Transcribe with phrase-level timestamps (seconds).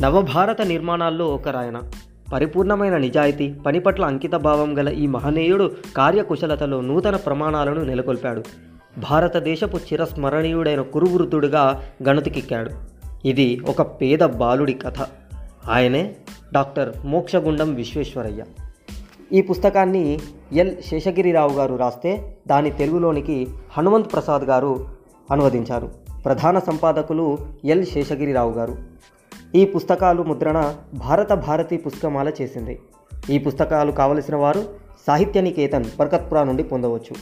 [0.00, 1.80] నవభారత నిర్మాణాల్లో ఒకరాయన.
[2.32, 8.42] పరిపూర్ణమైన నిజాయితీ పని పట్ల అంకిత భావం గల ఈ మహనీయుడు కార్యకుశలతలో నూతన ప్రమాణాలను నెలకొల్పాడు.
[9.10, 12.70] భారతదేశపు చిరస్మరణీయుడైన కురువృద్ధుడుగా గణతికెక్కాడు.
[13.24, 14.94] ఇది ఒక పేద బాలుడి కథ.
[15.70, 16.14] ఆయనే
[16.52, 18.44] డాక్టర్ మోక్షగుండం విశ్వేశ్వరయ్య.
[19.32, 20.18] ఈ పుస్తకాన్ని
[20.52, 20.76] ఎల్.
[20.86, 24.88] శేషగిరిరావు గారు రాస్తే దాని తెలుగులోనికి హనుమంత్ ప్రసాద్ గారు
[25.30, 25.90] అనువదించారు.
[26.24, 27.86] ప్రధాన సంపాదకులు ఎల్.
[27.86, 28.76] శేషగిరిరావు గారు.
[29.54, 32.80] ఈ పుస్తకాలు ముద్రణ భారత భారతి పుస్తకమాల చేసింది.
[33.30, 34.64] ఈ పుస్తకాలు కావలసిన వారు
[35.06, 37.16] సాహిత్య నికేతన్ బర్కత్పురా నుండి పొందవచ్చు.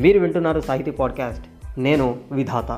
[0.00, 1.46] మీరు వింటున్నారు సాహితీ పాడ్కాస్ట్.
[1.80, 2.70] నేను విధాత.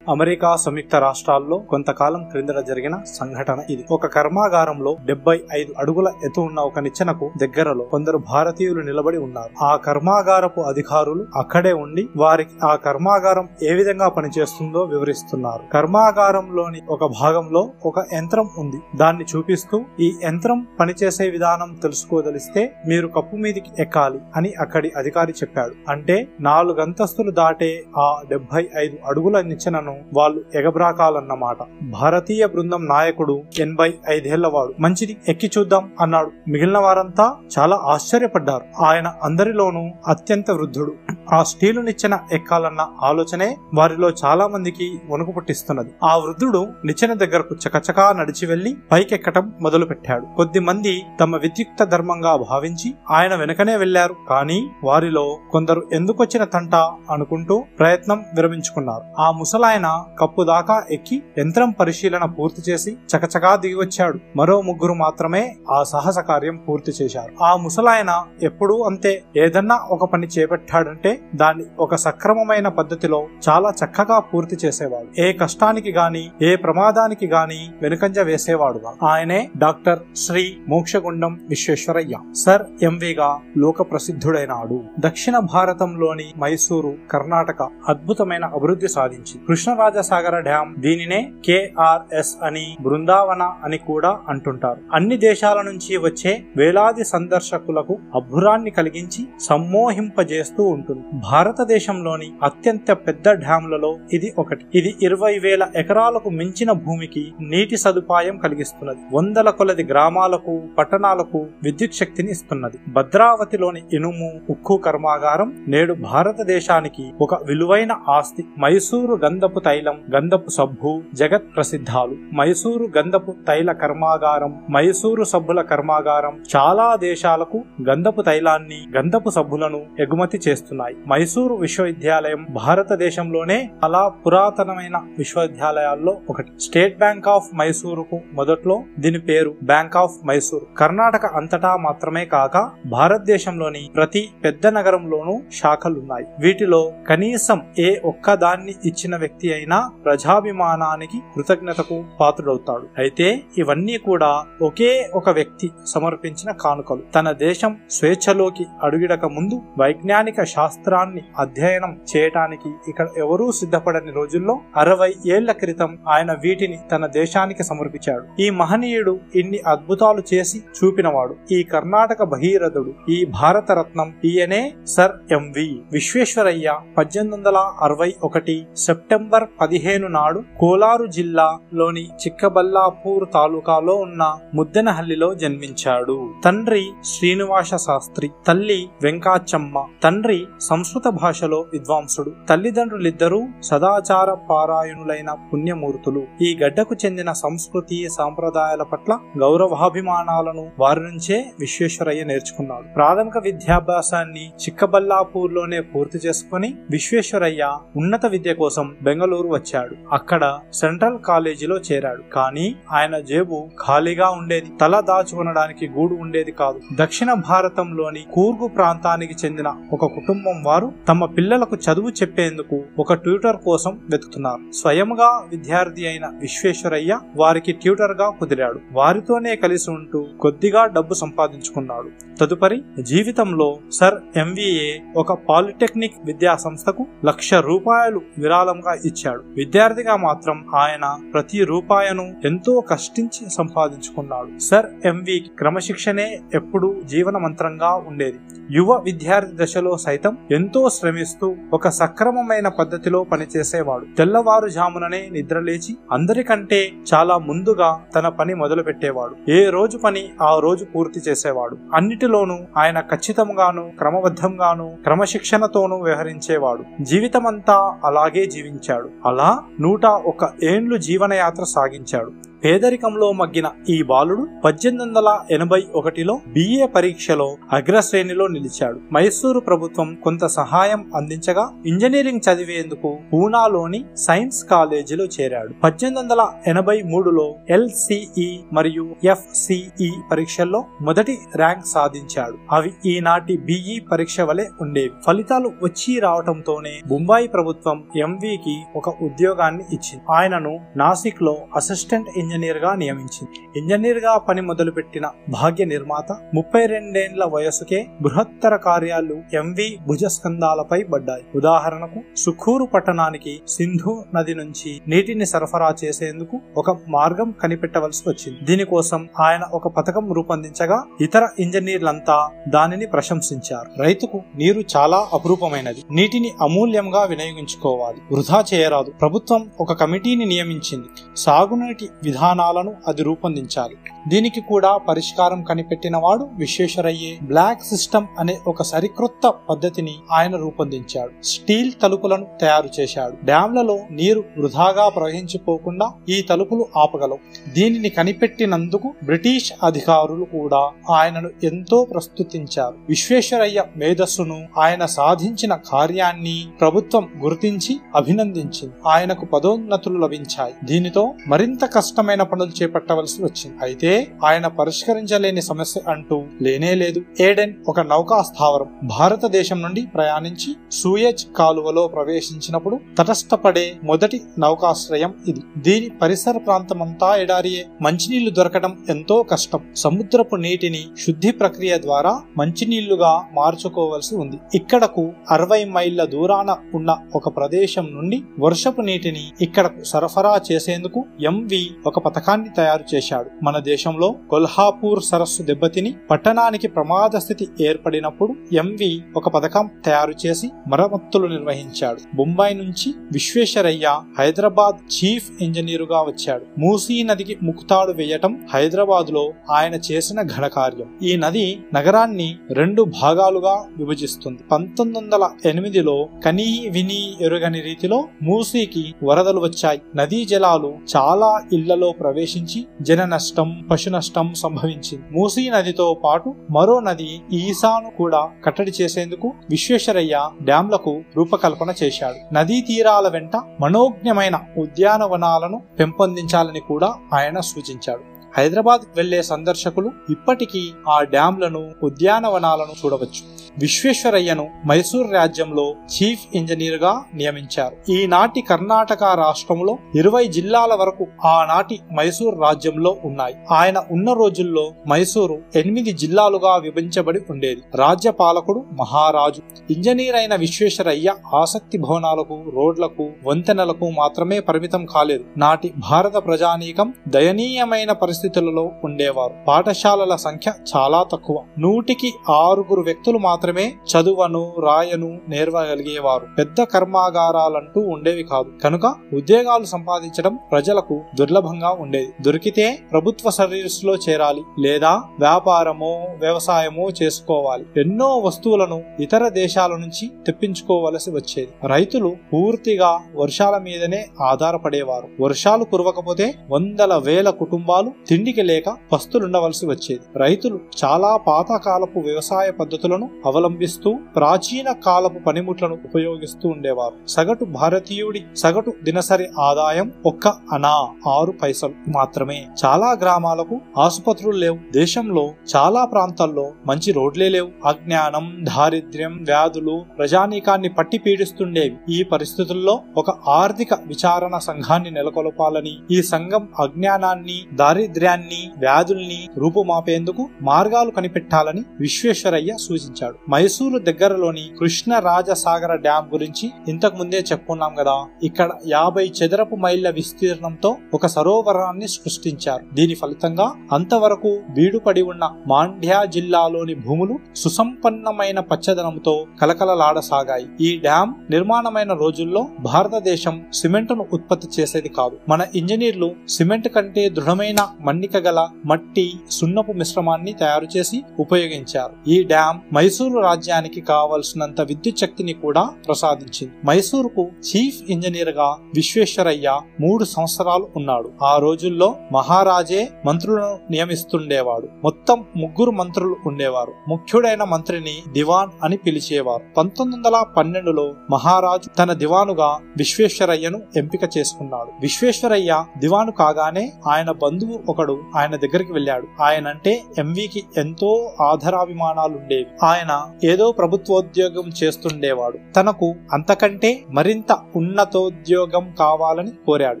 [0.08, 3.84] అమెరికా సంయుక్త రాష్ట్రాల్లో కొంతకాలం క్రిందట జరిగిన సంఘటన ఇది.
[3.90, 9.64] ఒక కర్మాగారంలో డెబ్బై ఐదు అడుగుల ఎత్తు ఉన్న ఒక నిచ్చెనకు దగ్గరలో కొందరు భారతీయులు నిలబడి ఉన్నారు.
[9.64, 15.62] ఆ కర్మాగారపు అధికారులు అక్కడే ఉండి వారికి ఆ కర్మాగారం ఏ విధంగా పనిచేస్తుందో వివరిస్తున్నారు.
[15.72, 18.76] కర్మాగారంలోని ఒక భాగంలో ఒక యంత్రం ఉంది.
[18.96, 25.74] దాన్ని చూపిస్తూ ఈ యంత్రం పనిచేసే విధానం తెలుసుకోదలిస్తే మీరు కప్పు మీదికి ఎక్కాలి అని అక్కడి అధికారి చెప్పాడు.
[25.88, 31.56] అంటే నాలుగంతస్తులు దాటే ఆ డెబ్బై ఐదు అడుగుల నిచ్చెనను వాళ్ళు ఎగబ్రాకాలన్నమాట.
[31.82, 36.50] భారతీయ బృందం నాయకుడు ఎనభై ఐదేళ్ళవాడు మంచిది ఎక్కి చూద్దాం అన్నాడు.
[36.50, 38.84] మిగిలిన వారంతా చాలా ఆశ్చర్యపడ్డారు.
[38.84, 40.94] ఆయన అందరిలోనూ అత్యంత వృద్ధుడు.
[41.32, 45.90] ఆ స్టీలు నిచ్చెన ఎక్కాలన్న ఆలోచనే వారిలో చాలా మందికి వణుకు పుట్టిస్తున్నది.
[46.04, 52.36] ఆ వృద్ధుడు నిచ్చెన దగ్గరకు చకచకా నడిచి వెళ్ళి పైకెక్కటం మొదలు పెట్టాడు కొద్ది మంది తమ విద్యుక్త ధర్మంగా
[52.36, 56.74] భావించి ఆయన వెనకనే వెళ్ళారు కానీ వారిలో కొందరు ఎందుకొచ్చిన తంట
[57.10, 59.22] అనుకుంటూ ప్రయత్నం విరమించుకున్నారు.
[59.22, 65.56] ఆ ముసలాయన కప్పు దాకా ఎక్కి యంత్రం పరిశీలన పూర్తి చేసి చకచకా దిగి వచ్చాడు మరో ముగ్గురు మాత్రమే
[65.70, 67.44] ఆ సాహస కార్యం పూర్తి చేశారు.
[67.44, 69.22] ఆ ముసలాయన ఎప్పుడూ అంతే.
[69.36, 75.08] ఏదన్నా ఒక పని చేపట్టాడంటే దాన్ని ఒక సక్రమమైన పద్ధతిలో చాలా చక్కగా పూర్తి చేసేవాడు.
[75.20, 82.14] ఏ కష్టానికి గాని ఏ ప్రమాదానికి గాని వెనుకంజ వేసేవాడుగా ఆయనే డాక్టర్ శ్రీ మోక్షగుండం విశ్వేశ్వరయ్య.
[82.34, 92.34] సర్ ఎంవిగా లోక ప్రసిద్ధుడైనాడు దక్షిణ భారతంలోని మైసూరు కర్ణాటక అద్భుతమైన అభివృద్ధి సాధించి కృష్ణరాజసాగర డ్యాం దీనినే కేఆర్ఎస్
[92.42, 94.80] అని బృందావన అని కూడా అంటుంటారు.
[94.92, 101.03] అన్ని దేశాల నుంచి వచ్చే వేలాది సందర్శకులకు అభురాన్ని కలిగించి సమ్మోహింపజేస్తూ ఉంటుంది.
[101.12, 104.64] భారతదేశంలోని అత్యంత పెద్ద డ్యాంలలో ఇది ఒకటి.
[104.74, 108.98] ఇది ఇరవై వేల ఎకరాలకు మించిన భూమికి నీటి సదుపాయం కలిగిస్తున్నది.
[109.16, 112.78] వందల కొలది గ్రామాలకు పట్టణాలకు విద్యుత్ శక్తిని ఇస్తున్నది.
[112.88, 118.44] భద్రావతిలోని ఇనుము ఉక్కు కర్మాగారం నేడు భారతదేశానికి ఒక విలువైన ఆస్తి.
[118.60, 122.16] మైసూరు గంధపు తైలం గంధపు సబ్బు జగత్ ప్రసిద్ధాలు.
[122.34, 130.93] మైసూరు గంధపు తైల కర్మాగారం మైసూరు సబ్బుల కర్మాగారం చాలా దేశాలకు గంధపు తైలాన్ని గంధపు సబ్బులను ఎగుమతి చేస్తున్నాయి.
[131.08, 136.52] మైసూరు విశ్వవిద్యాలయం భారతదేశంలోనే చాలా పురాతనమైన విశ్వవిద్యాలయాల్లో ఒకటి.
[136.60, 140.66] స్టేట్ బ్యాంక్ ఆఫ్ మైసూరుకు మొదట్లో దీని పేరు బ్యాంక్ ఆఫ్ మైసూరు.
[140.78, 146.26] కర్ణాటక అంతటా మాత్రమే కాక భారతదేశంలోని ప్రతి పెద్ద నగరంలోనూ శాఖలున్నాయి.
[146.40, 152.86] వీటిలో కనీసం ఏ ఒక్క దాన్ని ఇచ్చిన వ్యక్తి అయినా ప్రజాభిమానానికి కృతజ్ఞతకు పాత్రుడవుతాడు.
[152.98, 157.02] అయితే ఇవన్నీ కూడా ఒకే ఒక వ్యక్తి సమర్పించిన కానుకలు.
[157.14, 165.08] తన దేశం స్వేచ్ఛలోకి అడుగిడక ముందు వైజ్ఞానిక శాస్త్ర శాస్త్రాన్ని అధ్యయనం చేయటానికి ఇక్కడ ఎవరూ సిద్ధపడని రోజుల్లో అరవై
[165.26, 168.24] ఏళ్ళ క్రితం ఆయన వీటిని తన దేశానికి సమర్పించాడు.
[168.42, 171.34] ఈ మహనీయుడు ఇన్ని అద్భుతాలు చేసి చూపినవాడు.
[171.52, 174.60] ఈ కర్ణాటక భగీరథుడు ఈ భారత రత్నం ఈయనే
[174.94, 176.74] సర్ ఎంవి విశ్వేశ్వరయ్య.
[176.98, 178.56] పద్దెనిమిది వందల అరవై ఒకటి
[178.86, 184.22] సెప్టెంబర్ పదిహేను నాడు కోలారు జిల్లాలోని చిక్కబల్లాపూర్ తాలూకాలో ఉన్న
[184.54, 186.18] ముద్దెనహల్లిలో జన్మించాడు.
[186.44, 190.40] తండ్రి శ్రీనివాస శాస్త్రి తల్లి వెంకాచమ్మ తండ్రి
[190.74, 196.22] సంస్కృత భాషలో విద్వాంసుడు తల్లిదండ్రులిద్దరూ సదాచార పారాయణులైన పుణ్యమూర్తులు.
[196.42, 202.94] ఈ గడ్డకు చెందిన సంస్కృతి సాంప్రదాయాల పట్ల గౌరవాభిమానాలను వారి నుంచే విశ్వేశ్వరయ్య నేర్చుకున్నాడు.
[202.94, 209.94] ప్రాథమిక విద్యాభ్యాసాన్ని చిక్కబల్లాపూర్లోనే పూర్తి చేసుకుని విశ్వేశ్వరయ్య ఉన్నత విద్య కోసం బెంగళూరు వచ్చాడు.
[210.12, 212.22] అక్కడ సెంట్రల్ కాలేజీలో చేరాడు.
[212.32, 216.80] కానీ ఆయన జేబు ఖాళీగా ఉండేది తల దాచుకొనడానికి గూడు ఉండేది కాదు.
[216.94, 224.00] దక్షిణ భారతంలోని కూర్గు ప్రాంతానికి చెందిన ఒక కుటుంబం వారు తమ పిల్లలకు చదువు చెప్పేందుకు ఒక ట్యూటర్ కోసం
[224.10, 224.72] వెతుకుతున్నారు.
[224.72, 228.80] స్వయంగా విద్యార్థి అయిన విశ్వేశ్వరయ్య వారికి ట్యూటర్గా కుదిరాడు.
[228.92, 232.10] వారితోనే కలిసి ఉంటూ కొద్దిగా డబ్బు సంపాదించుకున్నాడు.
[232.40, 239.42] తదుపరి జీవితంలో సర్ ఎంవిఏ ఒక పాలిటెక్నిక్ విద్యా సంస్థకు లక్ష రూపాయలు విరాళంగా ఇచ్చాడు.
[239.56, 244.58] విద్యార్థిగా మాత్రం ఆయన ప్రతి రూపాయను ఎంతో కష్టించి సంపాదించుకున్నాడు.
[244.58, 248.38] సర్ ఎంవి క్రమశిక్షణే ఎప్పుడూ జీవన మంత్రంగా ఉండేది.
[248.70, 254.06] యువ విద్యార్థి దశలో సైతం ఎంతో శ్రమిస్తూ ఒక సక్రమమైన పద్ధతిలో పనిచేసేవాడు.
[254.18, 261.20] తెల్లవారుజాముననే నిద్రలేచి అందరికంటే చాలా ముందుగా తన పని మొదలు పెట్టేవాడు ఏ రోజు పని ఆ రోజు పూర్తి
[261.28, 261.78] చేసేవాడు.
[261.94, 267.02] అన్నిటిలోనూ ఆయన ఖచ్చితంగాను క్రమబద్ధంగాను క్రమశిక్షణతోనూ వ్యవహరించేవాడు.
[267.02, 269.10] జీవితమంతా అలాగే జీవించాడు.
[269.26, 272.32] అలా నూట ఒక ఏండ్లు జీవనయాత్ర సాగించాడు.
[272.64, 279.00] పేదరికంలో మగ్గిన ఈ బాలుడు పద్దెనిమిది వందల ఎనభై ఒకటిలో బిఏ పరీక్షలో అగ్రశ్రేణిలో నిలిచాడు.
[279.12, 285.72] మైసూరు ప్రభుత్వం కొంత సహాయం అందించగా ఇంజనీరింగ్ చదివేందుకు పూనాలోని సైన్స్ కాలేజీలో చేరాడు.
[285.84, 292.58] పద్దెనిమిది వందల ఎనభై మూడులో ఎల్సిఈ మరియు ఎఫ్సిఈ పరీక్షల్లో మొదటి ర్యాంక్ సాధించాడు.
[292.72, 295.10] అవి ఈనాటి బిఈ పరీక్ష వలె ఉండేవి.
[295.26, 300.24] ఫలితాలు వచ్చి రావటంతోనే బొంబాయి ప్రభుత్వం ఎంవికి ఒక ఉద్యోగాన్ని ఇచ్చింది.
[300.30, 303.78] ఆయనను నాసిక్లో అసిస్టెంట్ ఇంజనీర్ గా నియమించింది.
[303.78, 311.44] ఇంజనీర్గా పని మొదలుపెట్టిన భాగ్య నిర్మాత ముప్పై రెండేండ్ల వయసుకే బృహత్తర కార్యాలు ఎంవి భుజస్కంధాలపై పడ్డాయి.
[311.54, 318.64] ఉదాహరణకు సుఖూరు పట్టణానికి సింధు నది నుంచి నీటిని సరఫరా చేసేందుకు ఒక మార్గం కనిపెట్టవలసి వచ్చింది.
[318.64, 324.02] దీనికోసం ఆయన ఒక పథకం రూపొందించగా ఇతర ఇంజనీర్లంతా దానిని ప్రశంసించారు.
[324.02, 326.02] రైతుకు నీరు చాలా అపురూపమైనది.
[326.10, 328.18] నీటిని అమూల్యంగా వినియోగించుకోవాలి.
[328.32, 329.10] వృధా చేయరాదు.
[329.20, 331.06] ప్రభుత్వం ఒక కమిటీని నియమించింది.
[331.36, 333.94] సాగునీటి విధానం విధానాలను అది రూపొందించాలి.
[334.28, 341.30] దీనికి కూడా పరిష్కారం కనిపెట్టిన వాడు విశ్వేశ్వరయ్యే బ్లాక్ సిస్టమ్ అనే ఒక సరికృత్త పద్ధతిని ఆయన రూపొందించాడు.
[341.42, 343.36] స్టీల్ తలుపులను తయారు చేశాడు.
[343.44, 347.38] డ్యాంలలో నీరు వృధాగా ప్రవహించిపోకుండా ఈ తలుపులు ఆపగలవు.
[347.74, 352.94] దీనిని కనిపెట్టినందుకు బ్రిటిష్ అధికారులు కూడా ఆయనను ఎంతో ప్రస్తుతించారు.
[353.08, 358.94] విశ్వేశ్వరయ్య మేధస్సును ఆయన సాధించిన కార్యాన్ని ప్రభుత్వం గుర్తించి అభినందించింది.
[359.06, 360.74] ఆయనకు పదోన్నతులు లభించాయి.
[360.84, 363.76] దీనితో మరింత కష్టమైన పనులు చేపట్టవలసి వచ్చింది.
[363.82, 367.22] అయితే ఆయన పరిష్కరించలేని సమస్య అంటూ లేనే లేదు.
[367.40, 375.60] ఏడెన్ ఒక నౌకా స్థావరం భారతదేశం నుండి ప్రయాణించి సూయేజ్ కాలువలో ప్రవేశించినప్పుడు తటస్థపడే మొదటి నౌకాశ్రయం ఇది.
[375.78, 377.86] దీని పరిసర ప్రాంతమంతా ఎడారియే.
[378.02, 379.80] మంచినీళ్ళు దొరకడం ఎంతో కష్టం.
[379.96, 384.56] సముద్రపు నీటిని శుద్ధి ప్రక్రియ ద్వారా మంచినీళ్ళుగా మార్చుకోవలసి ఉంది.
[384.74, 392.13] ఇక్కడకు అరవై మైళ్ళ దూరాన ఉన్న ఒక ప్రదేశం నుండి వర్షపు నీటిని ఇక్కడకు సరఫరా చేసేందుకు ఎంవి ఒక
[392.16, 393.50] ఒక పథకాన్ని తయారు చేశాడు.
[393.62, 401.46] మన దేశంలో కొల్హాపూర్ సరస్సు దెబ్బతిని పట్టణానికి ప్రమాద స్థితి ఏర్పడినప్పుడు ఎంవి ఒక పథకం తయారు చేసి మరమ్మతులు
[401.46, 402.36] నిర్వహించాడు.
[402.36, 406.80] బొంబాయి నుంచి విశ్వేశ్వరయ్య హైదరాబాద్ చీఫ్ ఇంజనీరుగా వచ్చాడు.
[406.80, 411.06] మూసీ నదికి ముక్తాడు వేయటం హైదరాబాద్లో ఆయన చేసిన ఘనకార్యం.
[411.22, 414.58] ఈ నది నగరాన్ని రెండు భాగాలుగా విభజిస్తుంది.
[414.72, 420.00] పంతొమ్మిది వందల ఎనిమిదిలో కనీ విని ఎరుగని రీతిలో మూసీకి వరదలు వచ్చాయి.
[420.16, 425.24] నదీ జలాలు చాలా ఇళ్ళలో ప్రవేశించి జన నష్టం పశు నష్టం సంభవించింది.
[425.32, 432.54] మూసీ నదితో పాటు మరో నది ఈసాను కూడా కట్టడి చేసేందుకు విశ్వేశ్వరయ్య డ్యాంలకు రూపకల్పన చేశాడు.
[432.54, 438.20] నదీ తీరాల వెంట మనోజ్ఞమైన ఉద్యానవనాలను పెంపొందించాలని కూడా ఆయన సూచించాడు.
[438.56, 443.63] హైదరాబాద్ వెళ్ళే సందర్శకులు ఇప్పటికీ ఆ డ్యాంలను ఉద్యానవనాలను చూడవచ్చు.
[443.78, 448.12] విశ్వేశ్వరయ్యను మైసూర్ రాజ్యంలో చీఫ్ ఇంజనీర్గా నియమించారు.
[448.12, 453.54] ఈనాటి కర్ణాటక రాష్ట్రంలో ఇరవై జిల్లాల వరకు ఆనాటి మైసూర్ రాజ్యంలో ఉన్నాయి.
[453.70, 457.82] ఆయన ఉన్న రోజుల్లో మైసూరు ఎనిమిది జిల్లాలుగా విభజించబడి ఉండేది.
[457.94, 465.44] రాజ్య పాలకుడు మహారాజు ఇంజనీర్ అయిన విశ్వేశ్వరయ్య ఆసక్తి భవనాలకు రోడ్లకు వంతెనలకు మాత్రమే పరిమితం కాలేదు.
[465.56, 469.54] నాటి భారత ప్రజానీకం దయనీయమైన పరిస్థితులలో ఉండేవారు.
[469.68, 471.62] పాఠశాలల సంఖ్య చాలా తక్కువ.
[471.78, 478.70] నూటికి ఆరుగురు వ్యక్తులు మాత్రం మాత్రమే చదువను రాయను నేర్వగలిగేవారు పెద్ద కర్మాగారాలంటూ ఉండేవి కాదు.
[478.84, 482.28] కనుక ఉద్యోగాలు సంపాదించడం ప్రజలకు దుర్లభంగా ఉండేది.
[482.40, 484.62] దొరికితే ప్రభుత్వ సర్వీస్లో చేరాలి.
[484.78, 487.86] లేదా వ్యాపారమో వ్యవసాయమో చేసుకోవాలి.
[487.96, 491.68] ఎన్నో వస్తువులను ఇతర దేశాల నుంచి తెప్పించుకోవలసి వచ్చేది.
[491.86, 495.28] రైతులు పూర్తిగా వర్షాల మీదనే ఆధారపడేవారు.
[495.40, 500.24] వర్షాలు కురవకపోతే వందల వేల కుటుంబాలు తిండికి లేక పస్తులుండవలసి వచ్చేది.
[500.36, 507.16] రైతులు చాలా పాతకాలపు వ్యవసాయ పద్ధతులను అవలంబిస్తూ ప్రాచీన కాలపు పనిముట్లను ఉపయోగిస్తూ ఉండేవారు.
[507.28, 510.94] సగటు భారతీయుడి సగటు దినసరి ఆదాయం ఒక్క అనా
[511.26, 512.66] ఆరు పైసలు మాత్రమే.
[512.84, 514.78] చాలా గ్రామాలకు ఆసుపత్రులు లేవు.
[514.92, 515.44] దేశంలో
[515.76, 517.70] చాలా ప్రాంతాల్లో మంచి రోడ్లే లేవు.
[517.86, 521.96] అజ్ఞానం దారిద్ర్యం వ్యాధులు ప్రజానీకాన్ని పట్టి పీడిస్తుండేవి.
[522.08, 531.84] ఈ పరిస్థితుల్లో ఒక ఆర్థిక విచారణ సంఘాన్ని నెలకొల్పాలని ఈ సంఘం అజ్ఞానాన్ని దారిద్ర్యాన్ని వ్యాధుల్ని రూపుమాపేందుకు మార్గాలు కనిపెట్టాలని
[532.00, 533.43] విశ్వేశ్వరయ్య సూచించాడు.
[533.50, 538.26] మైసూరు దగ్గరలోని కృష్ణరాజసాగర డ్యాం గురించి ఇంతకు ముందే చెప్పుకున్నాం కదా.
[538.42, 542.94] ఇక్కడ యాభై చదరపు మైళ్ళ విస్తీర్ణంతో ఒక సరోవరాన్ని సృష్టించారు.
[542.94, 550.66] దీని ఫలితంగా అంతవరకు బీడుపడి ఉన్న మాండ్యా జిల్లాలోని భూములు సుసంపన్నమైన పచ్చదనంతో కలకలలాడసాగాయి.
[550.80, 555.38] ఈ డ్యాం నిర్మాణమైన రోజుల్లో భారతదేశం సిమెంటును ఉత్పత్తి చేసేది కాదు.
[555.48, 562.30] మన ఇంజనీర్లు సిమెంట్ కంటే దృఢమైన మన్నిక గల మట్టి సున్నపు మిశ్రమాన్ని తయారు చేసి ఉపయోగించారు.
[562.30, 566.74] ఈ డ్యాం మైసూరు రాజ్యానికి కావలసినంత విద్యుత్ శక్తిని కూడా ప్రసాదించింది.
[566.86, 571.32] మైసూరుకు చీఫ్ ఇంజనీర్గా విశ్వేశ్వరయ్య మూడు సంవత్సరాలు ఉన్నాడు.
[571.42, 574.88] ఆ రోజుల్లో మహారాజే మంత్రులను నియమిస్తుండేవాడు.
[575.04, 576.92] మొత్తం ముగ్గురు మంత్రులు ఉండేవారు.
[577.08, 579.62] ముఖ్యుడైన మంత్రిని దివాన్ అని పిలిచేవారు.
[579.76, 584.90] పంతొమ్మిది వందల పన్నెండులో మహారాజు తన దివానుగా విశ్వేశ్వరయ్యను ఎంపిక చేసుకున్నాడు.
[585.00, 589.26] విశ్వేశ్వరయ్య దివాను కాగానే ఆయన బంధువు ఒకడు ఆయన దగ్గరికి వెళ్ళాడు.
[589.42, 595.58] ఆయన అంటే ఎంవికి ఎంతో ఆధారాభిమానాలుండేవి ఆయన ఏదో ప్రభుత్వోద్యోగం చేస్తుండేవాడు.
[595.76, 600.00] తనకు అంతకంటే మరింత ఉన్నతోద్యోగం కావాలని కోరాడు.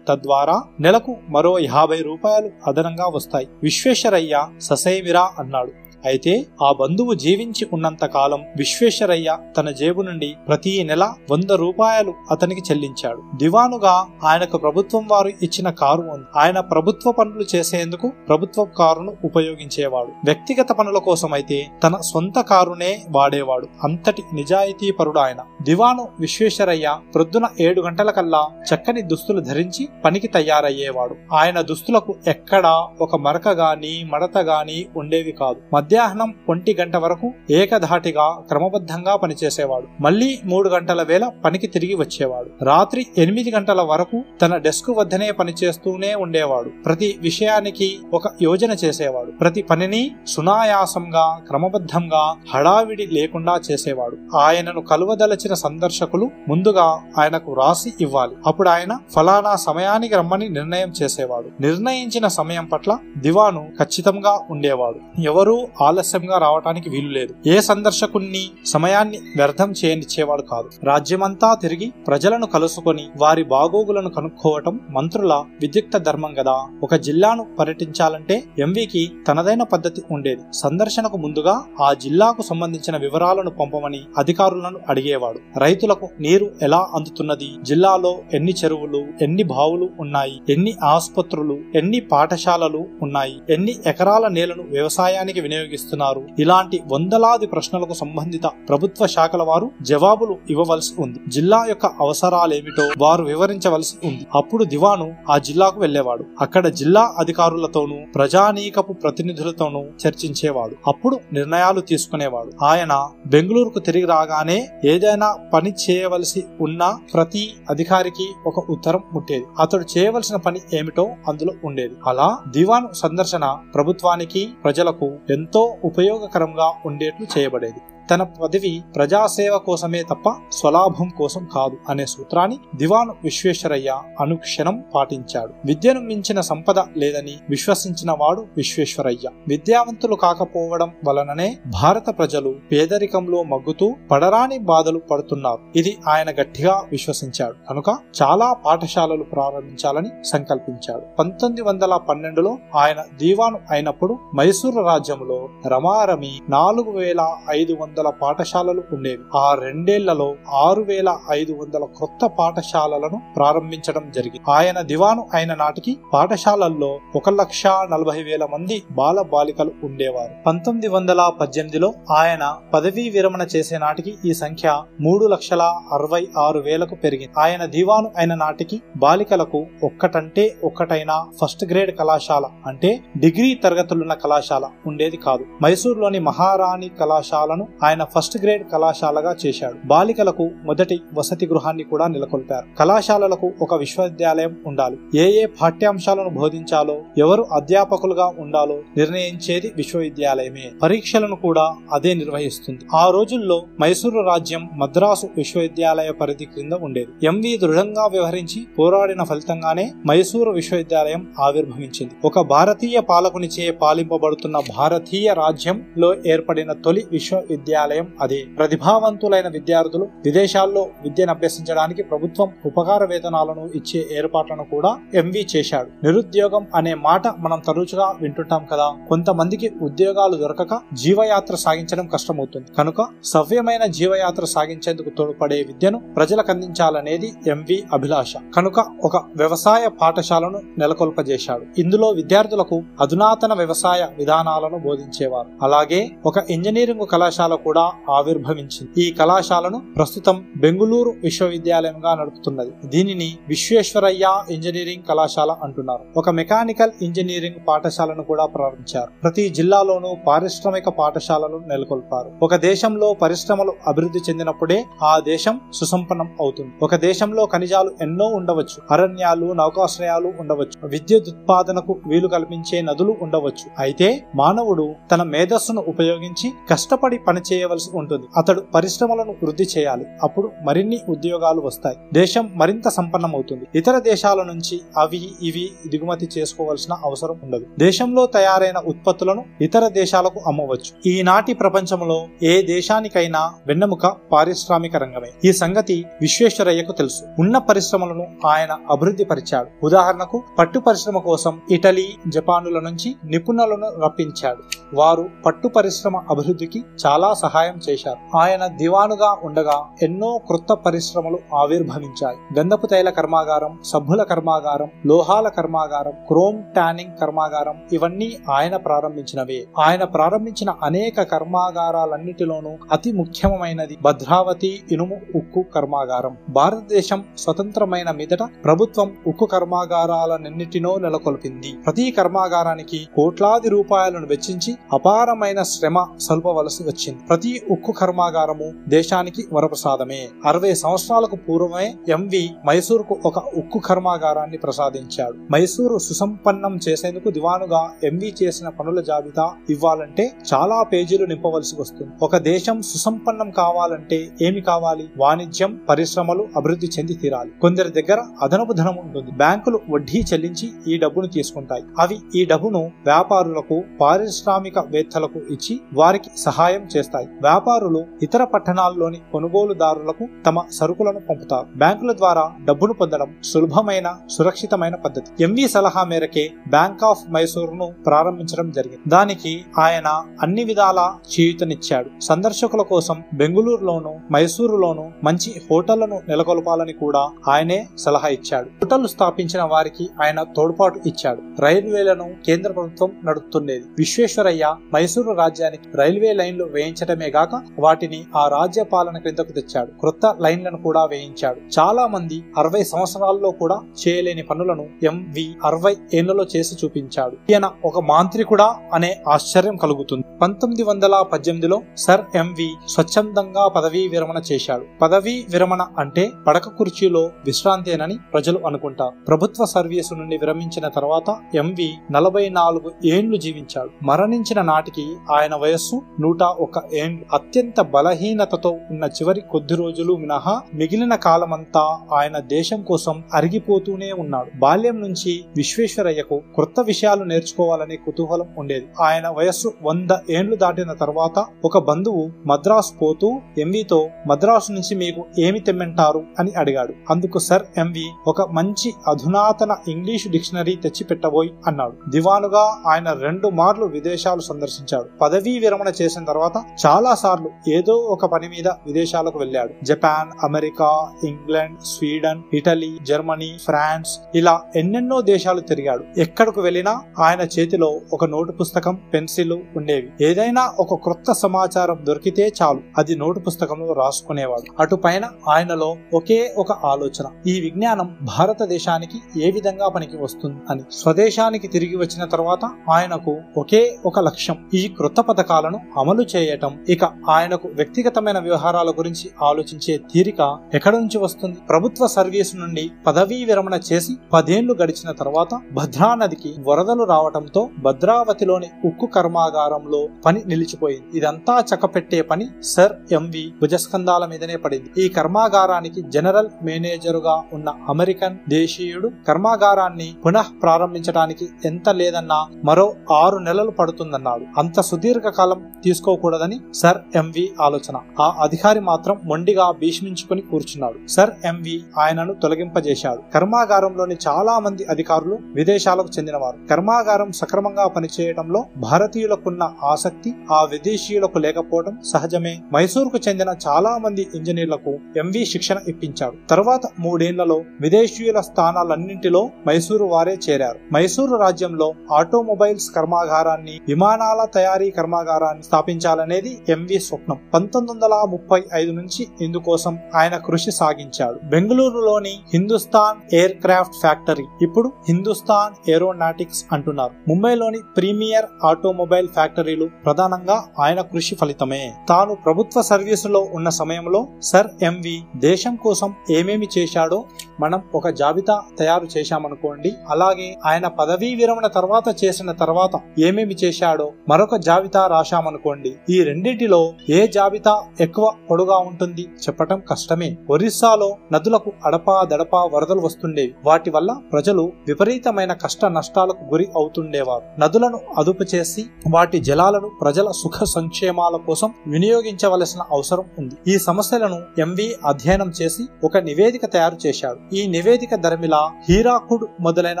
[0.08, 3.48] తద్వారా నెలకు మరో యాభై రూపాయలు అదనంగా వస్తాయి.
[3.62, 5.87] విశ్వేశ్వరయ్య ససేమిరా అన్నాడు.
[6.06, 13.22] అయితే ఆ బంధువు జీవించి ఉన్నంతకాలం విశ్వేశ్వరయ్య తన జేబు నుండి ప్రతి నెల వంద రూపాయలు అతనికి చెల్లించాడు.
[13.36, 20.08] దివానుగా ఆయనకు ప్రభుత్వం వారు ఇచ్చిన కారు ఉంది ఆయన ప్రభుత్వ పనులు చేసేందుకు ప్రభుత్వ కారును ఉపయోగించేవాడు.
[20.24, 23.68] వ్యక్తిగత పనుల కోసం అయితే తన సొంత కారునే వాడేవాడు.
[23.84, 25.38] అంతటి నిజాయితీ పరుడు ఆయన.
[25.62, 31.14] దివాను విశ్వేశ్వరయ్య ప్రొద్దున ఏడు గంటల కల్లా చక్కని దుస్తులు ధరించి పనికి తయారయ్యేవాడు.
[31.34, 35.60] ఆయన దుస్తులకు ఎక్కడా ఒక మరక గాని మడత గాని ఉండేవి కాదు.
[35.74, 40.02] మధ్య మధ్యాహ్నం ఒంటి గంట వరకు ఏకధాటిగా క్రమబద్ధంగా పనిచేసేవాడు.
[40.02, 42.64] మళ్ళీ మూడు గంటల వేళ పనికి తిరిగి వచ్చేవాడు.
[42.64, 46.70] రాత్రి ఎనిమిది గంటల వరకు తన డెస్క్ వద్దనే పనిచేస్తూనే ఉండేవాడు.
[46.84, 49.30] ప్రతి విషయానికి ఒక యోజన చేసేవాడు.
[49.30, 54.16] ప్రతి పనిని సునాయాసంగా క్రమబద్ధంగా హడావిడి లేకుండా చేసేవాడు.
[54.36, 58.34] ఆయనను కలువదలచిన సందర్శకులు ముందుగా ఆయనకు రాసి ఇవ్వాలి.
[58.46, 61.62] అప్పుడు ఆయన ఫలానా సమయానికి రమ్మని నిర్ణయం చేసేవాడు.
[61.62, 65.20] నిర్ణయించిన సమయం పట్ల దివాను ఖచ్చితంగా ఉండేవాడు.
[65.22, 67.34] ఎవరూ ఆలస్యంగా రావటానికి వీలు లేదు.
[67.46, 70.70] ఏ సందర్శకుణ్ణి సమయాన్ని వ్యర్థం చేయనిచ్చేవాడు కాదు.
[70.84, 76.68] రాజ్యమంతా తిరిగి ప్రజలను కలుసుకొని వారి బాగోగులను కనుక్కోవటం మంత్రుల విద్యుక్త ధర్మం గదా.
[76.82, 80.42] ఒక జిల్లాను పర్యటించాలంటే ఎంవికి తనదైన పద్ధతి ఉండేది.
[80.52, 85.58] సందర్శనకు ముందుగా ఆ జిల్లాకు సంబంధించిన వివరాలను పంపమని అధికారులను అడిగేవాడు.
[85.58, 87.48] రైతులకు నీరు ఎలా అందుతున్నది?
[87.62, 90.40] జిల్లాలో ఎన్ని చెరువులు ఎన్ని బావులు ఉన్నాయి?
[90.48, 93.36] ఎన్ని ఆసుపత్రులు ఎన్ని పాఠశాలలు ఉన్నాయి?
[93.50, 96.20] ఎన్ని ఎకరాల నేలను వ్యవసాయానికి ఉపయోగిస్తున్నారు.
[96.38, 101.18] ఇలాంటి వందలాది ప్రశ్నలకు సంబంధిత ప్రభుత్వ శాఖల వారు జవాబులు ఇవ్వవలసి ఉంది.
[101.28, 104.24] జిల్లా యొక్క అవసరాలేమిటో వారు వివరించవలసి ఉంది.
[104.34, 110.74] అప్పుడు దివాను ఆ జిల్లాకు వెళ్ళేవాడు అక్కడ జిల్లా అధికారులతోనూ ప్రజానీకపు ప్రతినిధులతోనూ చర్చించేవాడు.
[110.86, 112.50] అప్పుడు నిర్ణయాలు తీసుకునేవాడు.
[112.64, 112.94] ఆయన
[113.26, 116.82] బెంగళూరుకు తిరిగి రాగానే ఏదైనా పని చేయవలసి ఉన్న
[117.14, 119.46] ప్రతి అధికారికి ఒక ఉత్తరం ముట్టేది.
[119.60, 121.94] అతడు చేయవలసిన పని ఏమిటో అందులో ఉండేది.
[122.06, 123.44] అలా దివాను సందర్శన
[123.74, 127.80] ప్రభుత్వానికి ప్రజలకు ఎంతో ఉపయోగకరంగా ఉండేట్లు చేయబడేది.
[128.10, 135.52] తన పదవి ప్రజాసేవ కోసమే తప్ప స్వలాభం కోసం కాదు అనే సూత్రాన్ని దివాను విశ్వేశ్వరయ్య అనుక్షణం పాటించాడు.
[135.64, 139.28] విద్యను మించిన సంపద లేదని విశ్వసించిన వాడు విశ్వేశ్వరయ్య.
[139.48, 145.58] విద్యావంతులు కాకపోవడం వలననే భారత ప్రజలు పేదరికంలో మగ్గుతూ పడరాని బాధలు పడుతున్నారు.
[145.76, 147.54] ఇది ఆయన గట్టిగా విశ్వసించాడు.
[147.68, 151.02] కనుక చాలా పాఠశాలలు ప్రారంభించాలని సంకల్పించాడు.
[151.18, 159.38] పంతొమ్మిది వందల పన్నెండులో ఆయన దీవాను అయినప్పుడు మైసూరు రాజ్యంలో రమారమి నాలుగు వేల ఐదు వందల పాఠశాలలు ఉండేవి.
[159.38, 164.50] ఆ రెండేళ్ళలో ఆరు వేల ఐదు వందల కొత్త పాఠశాలలను ప్రారంభించడం జరిగింది.
[164.50, 170.32] ఆయన దివాను అయిన నాటికి పాఠశాలల్లో ఒక లక్ష నలభై వేల మంది బాల బాలికలు ఉండేవారు.
[170.46, 175.62] పంతొమ్మిది వందల పద్దెనిమిదిలో ఆయన పదవీ విరమణ చేసే నాటికి ఈ సంఖ్య మూడు లక్షల
[175.92, 177.40] అరవై ఆరు వేలకు పెరిగింది.
[177.40, 185.16] ఆయన దివాను అయిన నాటికి బాలికలకు ఒక్కటంటే ఒక్కటైన ఫస్ట్ గ్రేడ్ కళాశాల అంటే డిగ్రీ తరగతులున్న కళాశాల ఉండేది
[185.16, 185.44] కాదు.
[185.62, 189.86] మైసూరులోని మహారాణి కళాశాలను ఆయన ఫస్ట్ గ్రేడ్ కళాశాలగా చేశాడు.
[189.86, 192.66] బాలికలకు మొదటి వసతి గృహాన్ని కూడా నెలకొల్పారు.
[192.78, 194.96] కళాశాలలకు ఒక విశ్వవిద్యాలయం ఉండాలి.
[195.14, 200.66] ఏ ఏ పాఠ్యాంశాలను బోధించాలో ఎవరు అధ్యాపకులుగా ఉండాలో నిర్ణయించేది విశ్వవిద్యాలయమే.
[200.82, 202.80] పరీక్షలను కూడా అదే నిర్వహిస్తుంది.
[202.94, 207.26] ఆ రోజుల్లో మైసూరు రాజ్యం మద్రాసు విశ్వవిద్యాలయ పరిధి క్రింద ఉండేది.
[207.26, 212.14] ఎంవి దృఢంగా వ్యవహరించి పోరాడిన ఫలితంగానే మైసూరు విశ్వవిద్యాలయం ఆవిర్భవించింది.
[212.24, 221.30] ఒక భారతీయ పాలకునిచే పాలింపబడుతున్న భారతీయ రాజ్యంలో ఏర్పడిన తొలి విశ్వవిద్యాలయం విశ్వవిద్యాలయం అదే ప్రతిభావంతులైన విద్యార్థులు విదేశాల్లో విద్యను
[221.30, 226.06] అభ్యసించడానికి ప్రభుత్వం ఉపకార వేతనాలను ఇచ్చే ఏర్పాట్లను కూడా ఎంవి చేశాడు.
[226.06, 228.92] నిరుద్యోగం అనే మాట మనం తరచుగా వింటుంటాం కదా.
[229.08, 232.66] కొంతమందికి ఉద్యోగాలు దొరకక జీవయాత్ర సాగించడం కష్టమవుతుంది.
[232.78, 238.34] కనుక సవ్యమైన జీవయాత్ర సాగించేందుకు తోడ్పడే విద్యను ప్రజలకు అందించాలనేది ఎంవి అభిలాష.
[238.56, 241.64] కనుక ఒక వ్యవసాయ పాఠశాలను నెలకొల్పజేశాడు.
[241.78, 245.48] ఇందులో విద్యార్థులకు అధునాతన వ్యవసాయ విధానాలను బోధించేవారు.
[245.62, 248.90] అలాగే ఒక ఇంజనీరింగ్ కళాశాల కూడా ఆవిర్భవించింది.
[249.02, 252.72] ఈ కళాశాలను ప్రస్తుతం బెంగుళూరు విశ్వవిద్యాలయంగా నడుపుతున్నది.
[252.84, 256.04] దీనిని విశ్వేశ్వరయ్య ఇంజనీరింగ్ కళాశాల అంటున్నారు.
[256.16, 259.10] ఒక మెకానికల్ ఇంజనీరింగ్ పాఠశాలను కూడా ప్రారంభించారు.
[259.22, 262.30] ప్రతి జిల్లాలోనూ పారిశ్రామిక పాఠశాలలు నెలకొల్పారు.
[262.42, 266.72] ఒక దేశంలో పరిశ్రమలు అభివృద్ధి చెందినప్పుడే ఆ దేశం సుసంపన్నం అవుతుంది.
[266.82, 268.78] ఒక దేశంలో ఖనిజాలు ఎన్నో ఉండవచ్చు.
[268.90, 270.88] అరణ్యాలు నౌకాశ్రయాలు ఉండవచ్చు.
[270.88, 273.66] విద్యుత్ ఉత్పాదనకు వీలు కల్పించే నదులు ఉండవచ్చు.
[273.78, 278.26] అయితే మానవుడు తన మేధస్సును ఉపయోగించి కష్టపడి పని చేయవలసి ఉంటుంది.
[278.36, 280.06] అతడు పరిశ్రమలను వృద్ధి చేయాలి.
[280.22, 281.96] అప్పుడు మరిన్ని ఉద్యోగాలు వస్తాయి.
[282.12, 283.64] దేశం మరింత సంపన్నమవుతుంది.
[283.74, 287.66] ఇతర దేశాల నుంచి అవి ఇవి దిగుమతి చేసుకోవాల్సిన అవసరం ఉండదు.
[287.78, 291.10] దేశంలో తయారైన ఉత్పత్తులను ఇతర దేశాలకు అమ్మవచ్చు.
[291.10, 295.48] ఈనాటి ప్రపంచంలో ఏ దేశానికైనా వెన్నెముక పారిశ్రామిక రంగమే.
[295.48, 297.22] ఈ సంగతి విశ్వేశ్వరయ్యకు తెలుసు.
[297.38, 299.86] ఉన్న పరిశ్రమలను ఆయన అభివృద్ధి పరిచాడు.
[299.86, 304.62] ఉదాహరణకు పట్టు పరిశ్రమ కోసం ఇటలీ జపానుల నుంచి నిపుణులను రప్పించాడు.
[304.94, 308.38] వారు పట్టు పరిశ్రమ అభివృద్ధికి చాలా సహాయం చేశారు.
[308.38, 312.36] ఆయన దివానుగా ఉండగా ఎన్నో క్రొత్త పరిశ్రమలు ఆవిర్భవించాయి.
[312.58, 319.60] గంధపు తైల కర్మాగారం సభ్యుల కర్మాగారం లోహాల కర్మాగారం క్రోమ్ టానింగ్ కర్మాగారం ఇవన్నీ ఆయన ప్రారంభించినవే.
[319.78, 326.36] ఆయన ప్రారంభించిన అనేక కర్మాగారాలన్నిటిలోనూ అతి ముఖ్యమైనది భద్రావతి ఇనుము ఉక్కు కర్మాగారం.
[326.48, 331.72] భారతదేశం స్వతంత్రమైన మీదట ప్రభుత్వం ఉక్కు కర్మాగారాలన్నిటినో నెలకొల్పింది.
[331.86, 337.20] ప్రతి కర్మాగారానికి కోట్లాది రూపాయలను వెచ్చించి అపారమైన శ్రమ సల్పవలసి వచ్చింది.
[337.28, 340.28] ప్రతి ఉక్కు కర్మాగారము దేశానికి వరప్రసాదమే.
[340.46, 345.52] అరవై సంవత్సరాలకు పూర్వమే ఎంవి మైసూరుకు ఒక ఉక్కు కర్మాగారాన్ని ప్రసాదించాడు.
[345.52, 352.10] మైసూరు సుసంపన్నం చేసేందుకు దివానుగా ఎంవి చేసిన పనుల జాబితా ఇవ్వాలంటే చాలా పేజీలు నింపవలసి వస్తుంది.
[352.22, 355.08] ఒక దేశం సుసంపన్నం కావాలంటే ఏమి కావాలి?
[355.18, 357.50] వాణిజ్యం పరిశ్రమలు అభివృద్ధి చెంది తీరాలి.
[357.60, 359.30] కొందరి దగ్గర అదనపు ధనం ఉంటుంది.
[359.30, 361.84] బ్యాంకులు వడ్డీ చెల్లించి ఈ డబ్బును తీసుకుంటాయి.
[361.98, 367.17] అవి ఈ డబ్బును వ్యాపారులకు పారిశ్రామిక వేత్తలకు ఇచ్చి వారికి సహాయం చేస్తాయి.
[367.24, 371.66] వ్యాపారులు ఇతర పట్టణాల్లోని కొనుగోలుదారులకు తమ సరుకులను పంపుతారు.
[371.76, 375.42] బ్యాంకుల ద్వారా డబ్బును పొందడం సులభమైన సురక్షితమైన పద్ధతి.
[375.44, 379.00] ఎంవి సలహా మేరకే బ్యాంక్ ఆఫ్ మైసూరును ప్రారంభించడం జరిగింది.
[379.08, 382.20] దానికి ఆయన అన్ని విధాలా చేయుతనిచ్చాడు.
[382.20, 388.66] సందర్శకుల కోసం బెంగుళూరులోను మైసూరులోను మంచి హోటళ్ళను నెలకొల్పాలని కూడా ఆయనే సలహా ఇచ్చాడు.
[388.66, 391.42] హోటళ్ళు స్థాపించిన వారికి ఆయన తోడ్పాటు ఇచ్చాడు.
[391.60, 396.64] రైల్వేలను కేంద్ర ప్రభుత్వం నడుపుతుండేది విశ్వేశ్వరయ్య మైసూరు రాజ్యానికి రైల్వే లైన్లు
[397.08, 399.90] వేయించడమే గాక వాటిని ఆ రాజ్య పాలన క్రిందకు తెచ్చాడు.
[399.90, 401.80] క్రొత్త లైన్లను కూడా వేయించాడు.
[401.80, 407.36] చాలా మంది అరవై సంవత్సరాల్లో కూడా చేయలేని పనులను ఎంవి అరవై ఏళ్ళలో చేసి చూపించాడు.
[407.50, 410.24] ఈయన ఒక మాంత్రికుడా అనే ఆశ్చర్యం కలుగుతుంది.
[410.42, 414.84] పంతొమ్మిది వందల పద్దెనిమిదిలో సర్ ఎంవి స్వచ్ఛందంగా పదవీ విరమణ చేశాడు.
[415.02, 419.12] పదవీ విరమణ అంటే పడక కుర్చీలో విశ్రాంతేనని ప్రజలు అనుకుంటారు.
[419.28, 423.90] ప్రభుత్వ సర్వీసు నుండి విరమించిన తర్వాత ఎంవి నలభై నాలుగు ఏండ్లు జీవించాడు.
[424.02, 431.14] మరణించిన నాటికి ఆయన వయస్సు నూట ఒక ఏండ్లు అత్యంత బలహీనతతో ఉన్న చివరి కొద్ది రోజులు మినహా మిగిలిన
[431.14, 434.58] కాలమంతా ఆయన దేశం కోసం అరిగిపోతూనే ఉన్నాడు.
[434.58, 438.86] బాల్యం నుంచి విశ్వేశ్వరయ్యకు క్రొత్త విషయాలు నేర్చుకోవాలనే కుతూహలం ఉండేది.
[439.00, 445.60] ఆయన వయస్సు వంద ఏండ్లు దాటిన తర్వాత ఒక బంధువు మద్రాసు పోతూ ఎంవితో మద్రాసు నుంచి మీకు ఏమి
[445.60, 446.24] తెమ్మంటారు?
[446.38, 446.94] అని అడిగాడు.
[447.10, 452.10] అందుకు సర్ ఎంవి ఒక మంచి అధునాతన ఇంగ్లీషు డిక్షనరీ తెచ్చి పెట్టబోయి అన్నాడు.
[452.10, 455.18] దివానుగా ఆయన రెండు మార్లు విదేశాలు సందర్శించాడు.
[455.22, 459.84] పదవీ విరమణ చేసిన తర్వాత చాలా సార్లు ఏదో ఒక పని మీద విదేశాలకు వెళ్ళాడు.
[459.84, 466.04] Japan America England Sweden Italy Germany France ఇలా ఎన్నెన్నో దేశాలు తిరిగాడు.
[466.18, 470.24] ఎక్కడకు వెళ్ళినా ఆయన చేతిలో ఒక నోటు పుస్తకం పెన్సిల్ ఉండేవి.
[470.24, 474.82] ఏదైనా ఒక క్రొత్త సమాచారం దొరికితే చాలు అది నోటు పుస్తకంలో రాసుకునేవాడు.
[474.82, 480.82] అటు పైన ఆయనలో ఒకే ఒక ఆలోచన ఈ విజ్ఞానం భారతదేశానికి ఏ విధంగా పనికి వస్తుంది అని.
[480.92, 486.67] స్వదేశానికి తిరిగి వచ్చిన తర్వాత ఆయనకు ఒకే ఒక లక్ష్యం ఈ క్రొత్త పథకాలను అమలు చేయటం.
[486.88, 490.40] ఇక ఆయనకు వ్యక్తిగతమైన వ్యవహారాల గురించి ఆలోచించే తీరిక
[490.74, 491.58] ఎక్కడి నుంచి వస్తుంది?
[491.68, 499.06] ప్రభుత్వ సర్వీసు నుండి పదవీ విరమణ చేసి పదేళ్ళు గడిచిన తర్వాత భద్రా నదికి వరదలు రావటంతో భద్రావతిలోని ఉక్కు
[499.06, 501.18] కర్మాగారంలో పని నిలిచిపోయింది.
[501.18, 504.90] ఇదంతా చక్కపెట్టే పని సర్ ఎంవి భుజస్కంధాల మీదనే పడింది.
[505.04, 513.70] ఈ కర్మాగారానికి జనరల్ మేనేజరుగా ఉన్న అమెరికన్ దేశీయుడు కర్మాగారాన్ని పునః ప్రారంభించడానికి ఎంత లేదన్నా మరో ఆరు నెలలు
[513.70, 514.44] పడుతుందన్నాడు.
[514.58, 517.98] అంత సుదీర్ఘ కాలం తీసుకోకూడదని సర్ ఎంవి ఆలోచన.
[518.20, 521.08] ఆ అధికారి మాత్రం మొండిగా భీష్మించుకుని కూర్చున్నాడు.
[521.08, 523.22] సర్ ఎంవి ఆయనను తొలగింపజేశాడు.
[523.34, 526.58] కర్మాగారంలోని చాలా మంది అధికారులు విదేశాలకు చెందినవారు.
[526.70, 532.54] కర్మాగారం సక్రమంగా పనిచేయడంలో భారతీయులకున్న ఆసక్తి ఆ విదేశీయులకు లేకపోవడం సహజమే.
[532.74, 536.36] మైసూరుకు చెందిన చాలా మంది ఇంజనీర్లకు ఎంవి శిక్షణ ఇప్పించాడు.
[536.50, 540.78] తర్వాత మూడేళ్ళలో విదేశీయుల స్థానాలన్నింటిలో మైసూరు వారే చేరారు.
[540.94, 547.38] మైసూరు రాజ్యంలో ఆటోమొబైల్స్ కర్మాగారాన్ని విమానాల తయారీ కర్మాగారాన్ని స్థాపించాలనేది ఎంవి స్వప్నం.
[547.54, 551.38] పంతొమ్మిది వందల ముప్పై ఐదు నుంచి ఇందుకోసం ఆయన కృషి సాగించాడు.
[551.44, 557.14] బెంగళూరులోని హిందుస్థాన్ ఎయిర్ క్రాఫ్ట్ ఫ్యాక్టరీ ఇప్పుడు హిందుస్థాన్ ఏరోనాటిక్స్ అంటున్నారు.
[557.28, 561.82] ముంబైలోని ప్రీమియర్ ఆటోమొబైల్ ఫ్యాక్టరీలు ప్రధానంగా ఆయన కృషి ఫలితమే.
[562.08, 567.18] తాను ప్రభుత్వ సర్వీసులో ఉన్న సమయంలో సర్ ఎంవి దేశం కోసం ఏమేమి చేశాడో
[567.60, 574.56] మనం ఒక జాబితా తయారు చేశామనుకోండి అలాగే ఆయన పదవీ విరమణ తర్వాత చేసిన తర్వాత ఏమేమి చేశాడో మరొక
[574.56, 580.36] జాబితా రాశామనుకోండి ఈ రెండు రెండింటిలో ఏ జాబితా ఎక్కువ పొడుగా ఉంటుంది చెప్పటం కష్టమే.
[580.50, 583.54] ఒరిస్సాలో నదులకు అడపా దడపా వరదలు వస్తుండేవి.
[583.66, 587.60] వాటి వల్ల ప్రజలు విపరీతమైన కష్ట నష్టాలకు గురి అవుతుండేవారు.
[587.60, 593.54] నదులను అదుపు చేసి వాటి జలాలను ప్రజల సుఖ సంక్షేమాల కోసం వినియోగించవలసిన అవసరం ఉంది.
[593.68, 597.54] ఈ సమస్యలను ఎంవి అధ్యయనం చేసి ఒక నివేదిక తయారు చేశాడు.
[597.54, 600.00] ఈ నివేదిక ధర్మిలా హీరాకుడ్ మొదలైన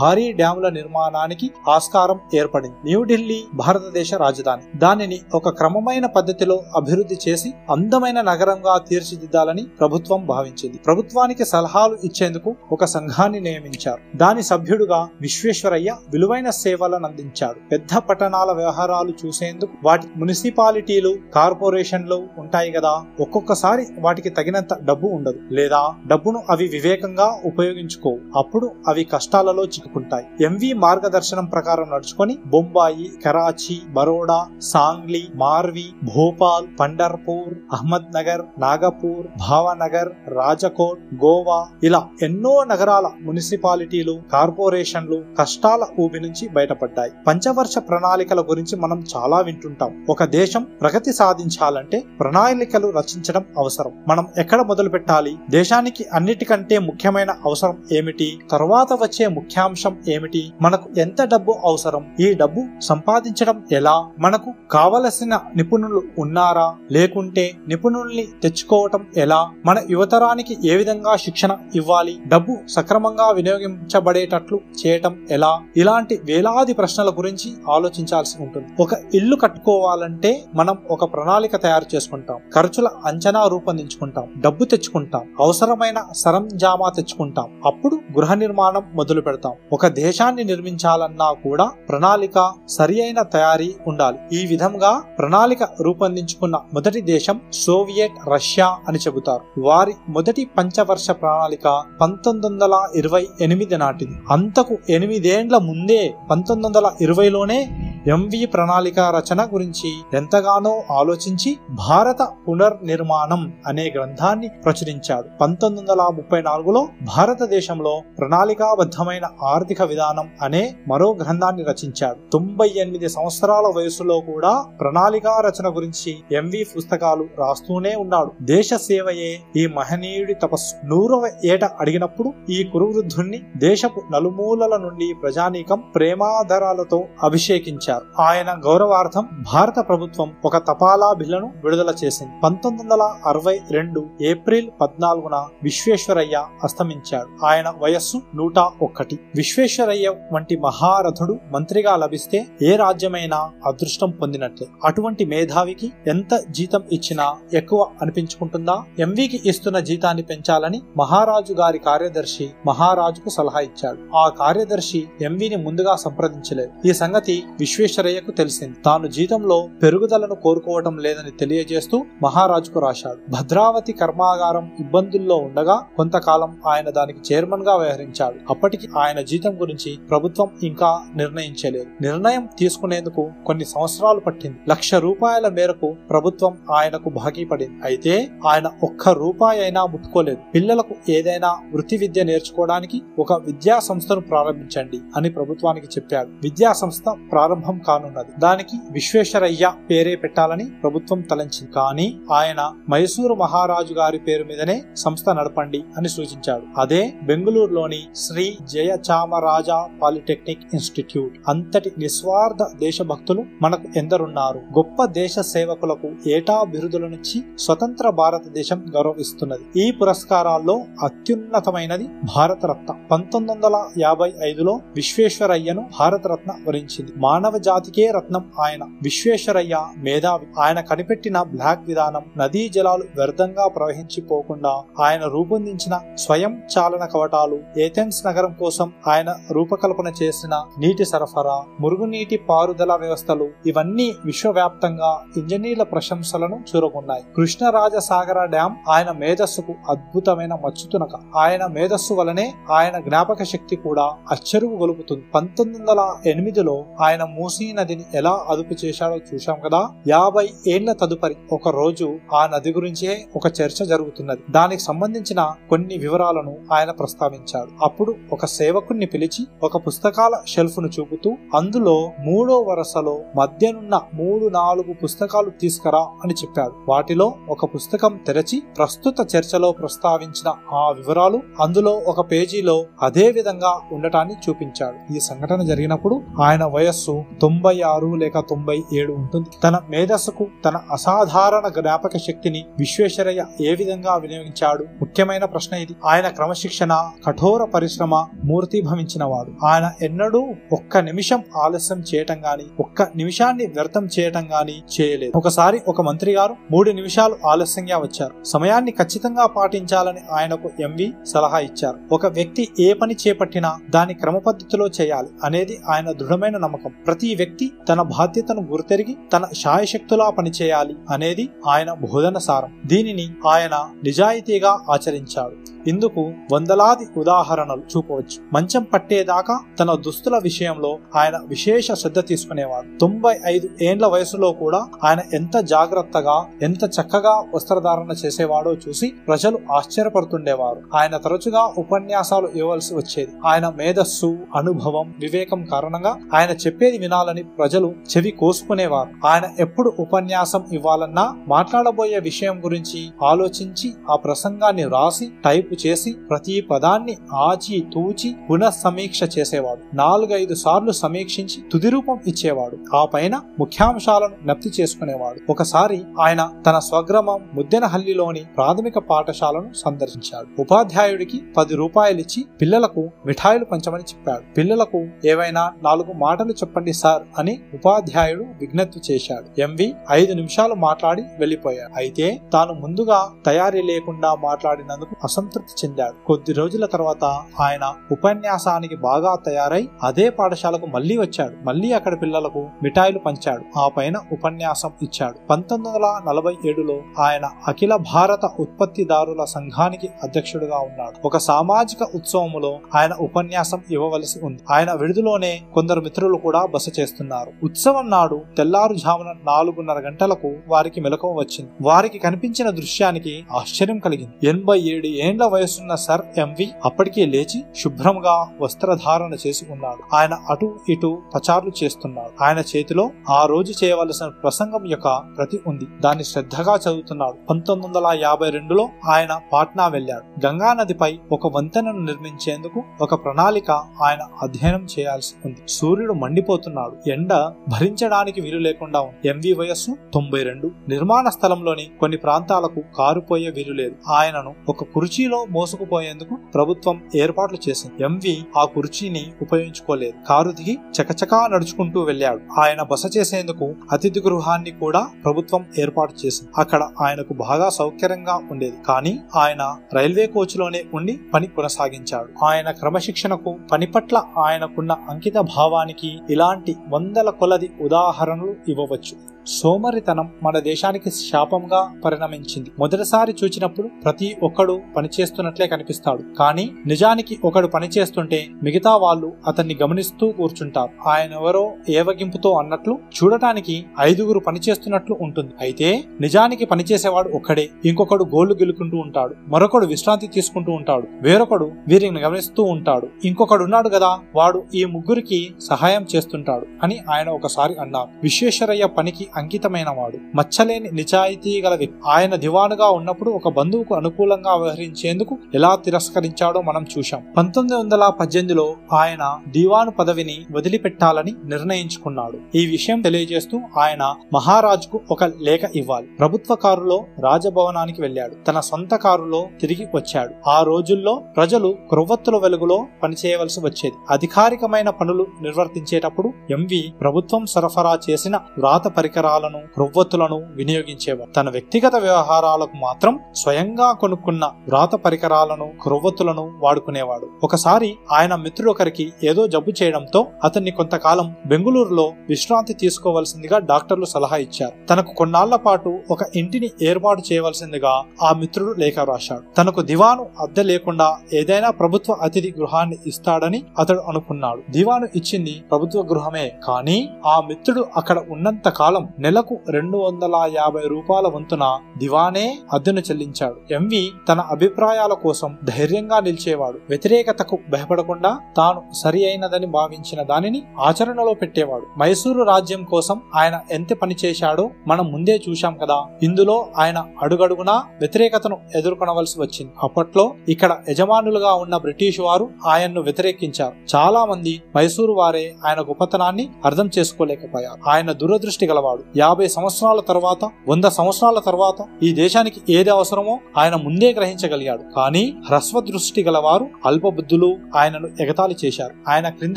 [0.00, 2.76] భారీ డ్యాముల నిర్మాణానికి ఆస్కారం ఏర్పడింది.
[2.84, 4.78] న్యూఢిల్లీ భారతదేశ రాజధాని.
[4.78, 10.78] దానిని ఒక క్రమమైన పద్ధతిలో అభివృద్ధి చేసి అందమైన నగరంగా తీర్చిదిద్దాలని ప్రభుత్వం భావించింది.
[10.78, 14.16] ప్రభుత్వానికి సలహాలు ఇచ్చేందుకు ఒక సంఘాన్ని నియమించారు.
[14.16, 17.68] దాని సభ్యుడుగా విశ్వేశ్వరయ్య విలువైన సేవలను అందించాడు.
[17.68, 25.38] పెద్ద పట్టణాల వ్యవహారాలు చూసేందుకు వాటి మున్సిపాలిటీలు కార్పొరేషన్లు ఉంటాయి కదా ఒక్కొక్కసారి వాటికి తగినంత డబ్బు ఉండదు.
[25.50, 30.26] లేదా డబ్బును అవి వివేకంగా ఉపయోగించుకో అప్పుడు అవి కష్టాలలో చిక్కుకుంటాయి.
[30.40, 40.08] ఎంవి మార్గదర్శనం ప్రకారం నడుచుకొని బొంబాయి కరాచీ బరోడా సాంగ్లీ మార్వి భోపాల్ పండర్పూర్ అహ్మద్ నగర్ నాగపూర్ భావనగర్
[40.28, 47.10] రాజకోట్ గోవా ఇలా ఎన్నో నగరాల మున్సిపాలిటీలు కార్పొరేషన్లు కష్టాల ఊబి నుంచి బయటపడ్డాయి.
[47.26, 50.04] పంచవర్ష ప్రణాళికల గురించి మనం చాలా వింటుంటాం.
[50.08, 53.92] ఒక దేశం ప్రగతి సాధించాలంటే ప్రణాళికలు రచించడం అవసరం.
[54.08, 55.36] మనం ఎక్కడ మొదలు పెట్టాలి?
[55.50, 58.38] దేశానికి అన్నిటికంటే ముఖ్యమైన అవసరం ఏమిటి?
[58.50, 60.52] తర్వాత వచ్చే ముఖ్యాంశం ఏమిటి?
[60.62, 62.06] మనకు ఎంత డబ్బు అవసరం?
[62.20, 64.10] ఈ డబ్బు సంపాదించడం ఎలా?
[64.18, 65.83] మనకు కావలసిన నిపుణులు
[66.18, 66.76] ఉన్నారా?
[66.92, 69.50] లేకుంటే నిపుణుల్ని తెచ్చుకోవటం ఎలా?
[69.66, 72.18] మన యువతరానికి ఏ విధంగా శిక్షణ ఇవ్వాలి?
[72.26, 75.60] డబ్బు సక్రమంగా వినియోగించబడేటట్లు చేయటం ఎలా?
[75.76, 78.82] ఇలాంటి వేలాది ప్రశ్నల గురించి ఆలోచించాల్సి ఉంటుంది.
[78.82, 82.38] ఒక ఇల్లు కట్టుకోవాలంటే మనం ఒక ప్రణాళిక తయారు చేసుకుంటాం.
[82.54, 84.24] ఖర్చుల అంచనా రూపొందించుకుంటాం.
[84.40, 85.22] డబ్బు తెచ్చుకుంటాం.
[85.40, 87.60] అవసరమైన సరంజామా తెచ్చుకుంటాం.
[87.66, 89.52] అప్పుడు గృహ నిర్మాణం మొదలు పెడతాం.
[89.72, 94.18] ఒక దేశాన్ని నిర్మించాలన్నా కూడా ప్రణాళిక సరి అయిన తయారీ ఉండాలి.
[94.32, 99.60] ఈ విధంగా ప్రణాళిక రూపొందించుకున్న మొదటి దేశం సోవియట్ రష్యా అని చెబుతారు.
[99.60, 104.12] వారి మొదటి పంచవర్ష ప్రణాళిక పంతొమ్మిది వందల ఇరవై ఎనిమిది నాటిది.
[104.30, 111.56] అంతకు ఎనిమిదేండ్ల ముందే పంతొమ్మిది వందల ఇరవైలోనే ఎంవి ప్రణాళిక రచన గురించి ఎంతగానో ఆలోచించి
[111.88, 115.28] భారత పునర్నిర్మాణం అనే గ్రంథాన్ని ప్రచురించాడు.
[115.40, 122.30] పంతొమ్మిది వందల ముప్పై నాలుగులో భారతదేశంలో ప్రణాళికాబద్ధమైన ఆర్థిక విధానం అనే మరో గ్రంథాన్ని రచించాడు.
[122.32, 128.30] తొంభై ఎనిమిది సంవత్సరాల వయసులో కూడా ప్రణాళికా రచన గురించి ఎంవి పుస్తకాలు రాస్తూనే ఉన్నాడు.
[128.42, 130.86] దేశ సేవయే ఈ మహనీయుడి తపస్సు.
[130.86, 140.32] నూరవ ఏట అడిగినప్పుడు ఈ కురువృద్ధుణ్ణి దేశపు నలుమూలల నుండి ప్రజానీకం ప్రేమాధరాలతో అభిషేకించారు ఆయన గౌరవార్థం భారత ప్రభుత్వం
[140.44, 142.32] ఒక తపాలా బిల్లును విడుదల చేసింది.
[142.44, 147.46] పంతొమ్మిది వందల అరవై రెండు ఏప్రిల్ పద్నాలుగున విశ్వేశ్వరయ్య అస్తమించాడు.
[147.46, 149.18] ఆయన వయస్సు నూట ఒక్కటి.
[149.36, 154.68] విశ్వేశ్వరయ్య వంటి మహారథుడు మంత్రిగా లభిస్తే ఏ రాజ్యమైనా అదృష్టం పొందినట్లే.
[154.84, 158.82] అటువంటి మేధావికి ఎంత జీతం ఇచ్చినా ఎక్కువ అనిపించుకుంటుందా?
[158.98, 164.16] ఎంవికి ఇస్తున్న జీతాన్ని పెంచాలని మహారాజు గారి కార్యదర్శి మహారాజుకు సలహా ఇచ్చాడు.
[164.16, 166.88] ఆ కార్యదర్శి ఎంవిని ముందుగా సంప్రదించలేదు.
[166.88, 167.42] ఈ సంగతి
[167.84, 168.76] విశ్వేశ్వరయ్యకు తెలిసింది.
[168.84, 173.18] తాను జీతంలో పెరుగుదలను కోరుకోవటం లేదని తెలియజేస్తూ మహారాజుకు రాశాడు.
[173.30, 178.36] భద్రావతి కర్మాగారం ఇబ్బందుల్లో ఉండగా కొంతకాలం ఆయన దానికి చైర్మన్గా వ్యవహరించాడు.
[178.50, 181.86] అప్పటికి ఆయన జీతం గురించి ప్రభుత్వం ఇంకా నిర్ణయించలేదు.
[182.00, 184.56] నిర్ణయం తీసుకునేందుకు కొన్ని సంవత్సరాలు పట్టింది.
[184.68, 190.38] లక్ష రూపాయల మేరకు ప్రభుత్వం ఆయనకు బాకీ పడింది అయితే ఆయన ఒక్క రూపాయి అయినా ముట్టుకోలేదు.
[190.54, 196.28] పిల్లలకు ఏదైనా వృత్తి విద్య నేర్చుకోవడానికి ఒక విద్యా సంస్థను ప్రారంభించండి అని ప్రభుత్వానికి చెప్పాడు.
[196.42, 198.40] విద్యా సంస్థ ప్రారంభం ప్రారంభం కానున్నది.
[198.40, 201.72] దానికి విశ్వేశ్వరయ్య పేరే పెట్టాలని ప్రభుత్వం తలంచింది.
[201.72, 206.80] కానీ ఆయన మైసూరు మహారాజు గారి పేరు మీదనే సంస్థ నడపండి అని సూచించాడు.
[206.80, 211.32] అదే బెంగళూరులోని శ్రీ జయచామరాజా పాలిటెక్నిక్ ఇన్స్టిట్యూట్.
[211.48, 214.58] అంతటి నిస్వార్థ దేశభక్తులు మనకు ఎందరున్నారు.
[214.58, 219.80] గొప్ప దేశ సేవకులకు ఏటా బిరుదులనిచ్చి స్వతంత్ర భారతదేశం గౌరవిస్తున్నది.
[219.80, 222.94] ఈ పురస్కారాల్లో అత్యున్నతమైనది భారతరత్న.
[223.10, 227.12] పంతొమ్మిది వందల యాభై ఐదులో విశ్వేశ్వరయ్యను భారతరత్న వరించింది.
[227.16, 228.84] మానవ జాతికే రత్నం ఆయన.
[229.02, 230.46] విశ్వేశ్వరయ్య మేధావి.
[230.60, 238.52] ఆయన కనిపెట్టిన బ్లాక్ విధానం నదీ జలాలు వ్యర్థంగా ప్రవహించిపోకుండా ఆయన రూపొందించిన స్వయం చాలన కవటాలు ఏథెన్స్ నగరం
[238.52, 247.22] కోసం ఆయన రూపకల్పన చేసిన నీటి సరఫరా మురుగునీటి పారుదల వ్యవస్థలు ఇవన్నీ విశ్వవ్యాప్తంగా ఇంజనీర్ల ప్రశంసలను చూరగొన్నాయి.
[247.36, 251.36] కృష్ణరాజసాగర డ్యాం ఆయన మేధస్సుకు అద్భుతమైన మచ్చుతునక.
[251.36, 258.04] ఆయన మేధస్సు వలనే ఆయన జ్ఞాపక శక్తి కూడా అచ్చరువు గొలుపుతుంది పంతొమ్మిది వందల ఎనిమిదిలో ఆయన మూసీ నదిని
[258.14, 259.88] ఎలా అదుపు చేశాడో చూశాం కదా.
[260.08, 264.40] యాభై ఏళ్ళ తదుపరి ఒక రోజు ఆ నది గురించే ఒక చర్చ జరుగుతున్నది.
[264.50, 267.84] దానికి సంబంధించిన కొన్ని వివరాలను ఆయన ప్రస్తావించాడు.
[267.84, 275.50] అప్పుడు ఒక సేవకుణ్ణి పిలిచి ఒక పుస్తకాల షెల్ఫ్ను చూపుతూ అందులో మూడో వరుసలో మధ్యనున్న మూడు నాలుగు పుస్తకాలు
[275.50, 276.72] తీసుకురా అని చెప్పాడు.
[276.88, 284.34] వాటిలో ఒక పుస్తకం తెరచి ప్రస్తుత చర్చలో ప్రస్తావించిన ఆ వివరాలు అందులో ఒక పేజీలో అదే విధంగా ఉండటాన్ని
[284.48, 285.14] చూపించాడు.
[285.16, 289.48] ఈ సంఘటన జరిగినప్పుడు ఆయన వయస్సు తొంభై ఆరు లేక తొంభై ఏడు ఉంటుంది.
[289.64, 294.84] తన మేధస్సుకు తన అసాధారణ జ్ఞాపక శక్తిని విశ్వేశ్వరయ్య ఏ విధంగా వినియోగించాడు?
[294.84, 295.96] ముఖ్యమైన ప్రశ్న ఇది.
[296.04, 303.66] ఆయన క్రమశిక్షణ కఠోర పరిశ్రమ మూర్తిభవించిన వాడు ఆయన ఎన్నడూ ఒక్క నిమిషం ఆలస్యం చేయటం గాని ఒక్క నిమిషాన్ని
[303.66, 305.32] వ్యర్థం చేయటం గాని చేయలేదు.
[305.36, 308.44] ఒకసారి ఒక మంత్రి గారు మూడు నిమిషాలు ఆలస్యంగా వచ్చారు.
[308.44, 311.98] సమయాన్ని ఖచ్చితంగా పాటించాలని ఆయనకు ఎంవి సలహా ఇచ్చారు.
[312.12, 316.92] ఒక వ్యక్తి ఏ పని చేపట్టినా దాని క్రమ పద్ధతిలో చేయాలి అనేది ఆయన దృఢమైన నమ్మకం.
[317.06, 322.72] ప్రతి వ్యక్తి తన బాధ్యతను గుర్తెరిగి తన శాయశక్తులా పనిచేయాలి అనేది ఆయన బోధన సారం.
[322.86, 325.88] దీనిని ఆయన నిజాయితీగా ఆచరించాడు.
[325.88, 328.36] ఇందుకు వందలాది ఉదాహరణలు చూపవచ్చు.
[328.52, 332.98] మంచం పట్టేదాకా తన దుస్తుల విషయంలో ఆయన విశేష శ్రద్ధ తీసుకునేవాడు.
[332.98, 340.82] తొంభై ఐదు ఏండ్ల వయసులో కూడా ఆయన ఎంత జాగ్రత్తగా ఎంత చక్కగా వస్త్రధారణ చేసేవాడో చూసి ప్రజలు ఆశ్చర్యపడుతుండేవారు.
[340.94, 343.32] ఆయన తరచుగా ఉపన్యాసాలు ఇవ్వవలసి వచ్చేది.
[343.46, 349.26] ఆయన మేధస్సు అనుభవం వివేకం కారణంగా ఆయన చెప్పేది వినాలని ప్రజలు చెవి కోసుకునేవారు.
[349.26, 357.16] ఆయన ఎప్పుడు ఉపన్యాసం ఇవ్వాలన్నా మాట్లాడబోయే విషయం గురించి ఆలోచించి ఆ ప్రసంగాన్ని రాసి టైపు చేసి ప్రతి పదాన్ని
[357.32, 359.96] ఆచి తూచి పునః సమీక్ష చేసేవాడు.
[359.96, 362.96] నాలుగైదు సార్లు సమీక్షించి తుది రూపం ఇచ్చేవాడు.
[362.96, 365.40] ఆ పైన ముఖ్యాంశాలను నప్తి చేసుకునేవాడు.
[365.52, 370.60] ఒకసారి ఆయన తన స్వగ్రామం ముద్దెనహల్లిలోని ప్రాథమిక పాఠశాలను సందర్శించాడు.
[370.60, 374.54] ఉపాధ్యాయుడికి పది రూపాయలిచ్చి పిల్లలకు మిఠాయిలు పంచమని చెప్పాడు.
[374.54, 379.60] పిల్లలకు ఏవైనా నాలుగు మాటలు చెప్పండి సార్ అని ఉపాధ్యాయుడు విజ్ఞప్తి చేశాడు.
[379.60, 386.26] ఎంవి ఐదు నిమిషాలు మాట్లాడి వెళ్ళిపోయాడు అయితే తాను ముందుగా తయారీ లేకుండా మాట్లాడినందుకు అసంతృప్తి చెందాడు.
[386.26, 387.24] కొద్ది రోజుల తర్వాత
[387.60, 391.64] ఆయన ఉపన్యాసానికి బాగా తయారై అదే పాఠశాలకు మళ్ళీ వచ్చాడు.
[391.64, 393.78] మళ్ళీ అక్కడ పిల్లలకు మిఠాయిలు పంచాడు.
[393.78, 395.46] ఆ పైన ఉపన్యాసం ఇచ్చాడు.
[395.50, 401.26] పంతొమ్మిది వందల నలభై ఏడులో ఆయన అఖిల భారత ఉత్పత్తిదారుల సంఘానికి అధ్యక్షుడుగా ఉన్నాడు.
[401.26, 404.62] ఒక సామాజిక ఉత్సవములో ఆయన ఉపన్యాసం ఇవ్వవలసి ఉంది.
[404.70, 407.52] ఆయన విడుదలోనే కొందరు మిత్రులు కూడా బస చేస్తున్నారు.
[407.62, 411.70] ఉత్సవం నాడు తెల్లారుజామున నాలుగున్నర గంటలకు వారికి మెలకువ వచ్చింది.
[411.82, 414.48] వారికి కనిపించిన దృశ్యానికి ఆశ్చర్యం కలిగింది.
[414.48, 421.72] ఎనభై ఏడు ఏండ్ల వయసున్న సర్ ఎంవి అప్పటికే లేచి శుభ్రంగా వస్త్రధారణ చేసుకున్నాడు ఆయన అటు ఇటు పచార్లు
[421.84, 422.44] చేస్తున్నాడు.
[422.44, 425.86] ఆయన చేతిలో ఆ రోజు చేయవలసిన ప్రసంగం యొక్క ప్రతి ఉంది.
[426.00, 427.46] దాన్ని శ్రద్ధగా చదువుతున్నాడు.
[427.50, 433.70] పంతొమ్మిది వందల యాభై రెండులో ఆయన పాట్నా వెళ్ళాడు గంగా నదిపై ఒక వంతెనను నిర్మించేందుకు ఒక ప్రణాళిక
[434.02, 435.56] ఆయన అధ్యయనం చేయాల్సి ఉంది.
[435.68, 436.83] సూర్యుడు మండిపోతున్నాడు.
[437.08, 437.34] ఎండ
[437.68, 439.28] భరించడానికి వీలు లేకుండా ఉంది.
[439.28, 440.70] ఎంవి వయస్సు తొంభై రెండు.
[440.88, 443.94] నిర్మాణ స్థలంలోని కొన్ని ప్రాంతాలకు కారుపోయే వీలు లేదు.
[444.08, 448.02] ఆయనను ఒక కుర్చీలో మోసుకుపోయేందుకు ప్రభుత్వం ఏర్పాట్లు చేసింది.
[448.02, 450.26] ఎంవి ఆ కుర్చీని ఉపయోగించుకోలేదు.
[450.28, 452.60] కారు దిగి చకచకా నడుచుకుంటూ వెళ్ళాడు.
[452.60, 456.52] ఆయన బస చేసేందుకు అతిథి గృహాన్ని కూడా ప్రభుత్వం ఏర్పాటు చేసింది.
[456.58, 458.76] అక్కడ ఆయనకు బాగా సౌకర్యంగా ఉండేది.
[458.88, 462.44] కానీ ఆయన రైల్వే కోచ్లోనే ఉండి పని కొనసాగించాడు.
[462.44, 469.33] ఆయన క్రమశిక్షణకు పని పట్ల ఆయనకున్న అంకిత భావానికి ఇలాంటి వందల కొలది ఉదాహరణలు ఇవ్వవచ్చు.
[469.46, 472.70] సోమరితనం మన దేశానికి శాపంగా పరిణమించింది.
[472.78, 476.22] మొదటిసారి చూచినప్పుడు ప్రతి ఒక్కడు పనిచేస్తున్నట్లే కనిపిస్తాడు.
[476.38, 481.08] కానీ నిజానికి ఒకడు పనిచేస్తుంటే మిగతా వాళ్ళు అతన్ని గమనిస్తూ కూర్చుంటారు.
[481.08, 485.52] ఆయన ఎవరో ఏవగింపుతో అన్నట్లు చూడటానికి ఐదుగురు పనిచేస్తున్నట్లు ఉంటుంది.
[485.60, 487.68] అయితే నిజానికి పనిచేసేవాడు ఒక్కడే.
[487.84, 489.34] ఇంకొకడు గోళ్ళు గెలుకుంటూ ఉంటాడు.
[489.48, 491.06] మరొకడు విశ్రాంతి తీసుకుంటూ ఉంటాడు.
[491.22, 493.08] వేరొకడు వీరిని గమనిస్తూ ఉంటాడు.
[493.24, 498.08] ఇంకొకడు ఉన్నాడు కదా వాడు ఈ ముగ్గురికి సహాయం చేస్తుంటాడు అని ఆయన ఒకసారి అన్నారు.
[498.22, 501.98] విశ్వేశ్వరయ్య పనికి అంకితమైన వాడు మచ్చలేని నిజాయితీ గల వ్యక్తి.
[502.06, 507.22] ఆయన దివానుగా ఉన్నప్పుడు ఒక బంధువుకు అనుకూలంగా వ్యవహరించేందుకు ఎలా తిరస్కరించాడో మనం చూశాం.
[507.36, 512.38] పంతొమ్మిది వందల పద్దెనిమిదిలో ఆయన దివాను పదవిని వదిలిపెట్టాలని నిర్ణయించుకున్నాడు.
[512.54, 516.06] ఈ విషయం తెలియజేస్తూ ఆయన మహారాజుకు ఒక లేఖ ఇవ్వాలి.
[516.06, 518.34] ప్రభుత్వ కారులో రాజభవనానికి వెళ్ళాడు.
[518.34, 520.50] తన సొంత కారులో తిరిగి వచ్చాడు.
[520.50, 523.94] ఆ రోజుల్లో ప్రజలు క్రొవ్వొత్తుల వెలుగులో పనిచేయవలసి వచ్చేది.
[524.10, 533.18] అధికారికమైన పనులు నిర్వర్తించేటప్పుడు ఎంవి ప్రభుత్వం సరఫరా చేసిన వ్రాత పరికరాలను క్రొవ్వొత్తులను వినియోగించేవాడు తన వ్యక్తిగత వ్యవహారాలకు మాత్రం
[533.34, 537.28] స్వయంగా కొనుక్కున్న వ్రాత పరికరాలను క్రొవ్వొత్తులను వాడుకునేవాడు.
[537.44, 544.86] ఒకసారి ఆయన మిత్రుడొకరికి ఏదో జబ్బు చేయడంతో అతన్ని కొంతకాలం బెంగుళూరులో విశ్రాంతి తీసుకోవలసిందిగా డాక్టర్లు సలహా ఇచ్చారు.
[544.86, 549.54] తనకు కొన్నాళ్ళ పాటు ఒక ఇంటిని ఏర్పాటు చేయవలసిందిగా ఆ మిత్రుడు లేఖ రాశాడు.
[549.54, 554.62] తనకు దివాను అద్దె లేకుండా ఏదైనా ప్రభుత్వ అతిథి గృహాన్ని ఇస్తాడని అతడు అనుకున్నాడు.
[554.70, 556.52] దివాను ఇచ్చింది ప్రభుత్వ గృహమే.
[556.66, 563.54] కానీ ఆ మిత్రుడు అక్కడ ఉన్నంత కాలం నెలకు రెండు వందల యాభై రూపాయల వంతున దివానే అద్దెను చెల్లించాడు.
[563.70, 566.78] ఎంవి తన అభిప్రాయాల కోసం ధైర్యంగా నిలిచేవాడు.
[566.88, 571.98] వ్యతిరేకతకు భయపడకుండా తాను సరి అయినదని భావించిన దానిని ఆచరణలో పెట్టేవాడు.
[571.98, 576.06] మైసూరు రాజ్యం కోసం ఆయన ఎంత పని చేశాడో మనం ముందే చూశాం కదా.
[576.22, 579.72] ఇందులో ఆయన అడుగడుగునా వ్యతిరేకతను ఎదుర్కొనవలసి వచ్చింది.
[579.82, 583.96] అప్పట్లో ఇక్కడ యజమానులుగా ఉన్న బ్రిటిష్ వారు ఆయన్ను వ్యతిరేకించారు.
[583.96, 587.90] చాలా మంది మైసూరు వారే ఆయన గొప్పతనాన్ని అర్థం చేసుకోలేకపోయారు.
[587.90, 589.03] ఆయన దురదృష్టి గలవాడు.
[589.16, 594.82] యాభై సంవత్సరాల తర్వాత వంద సంవత్సరాల తర్వాత ఈ దేశానికి ఏది అవసరమో ఆయన ముందే గ్రహించగలిగాడు.
[594.96, 598.94] కానీ హ్రస్వ దృష్టి గలవారు అల్పబుద్ధులు ఆయనను ఎగతాళి చేశారు.
[599.08, 599.56] ఆయన క్రింద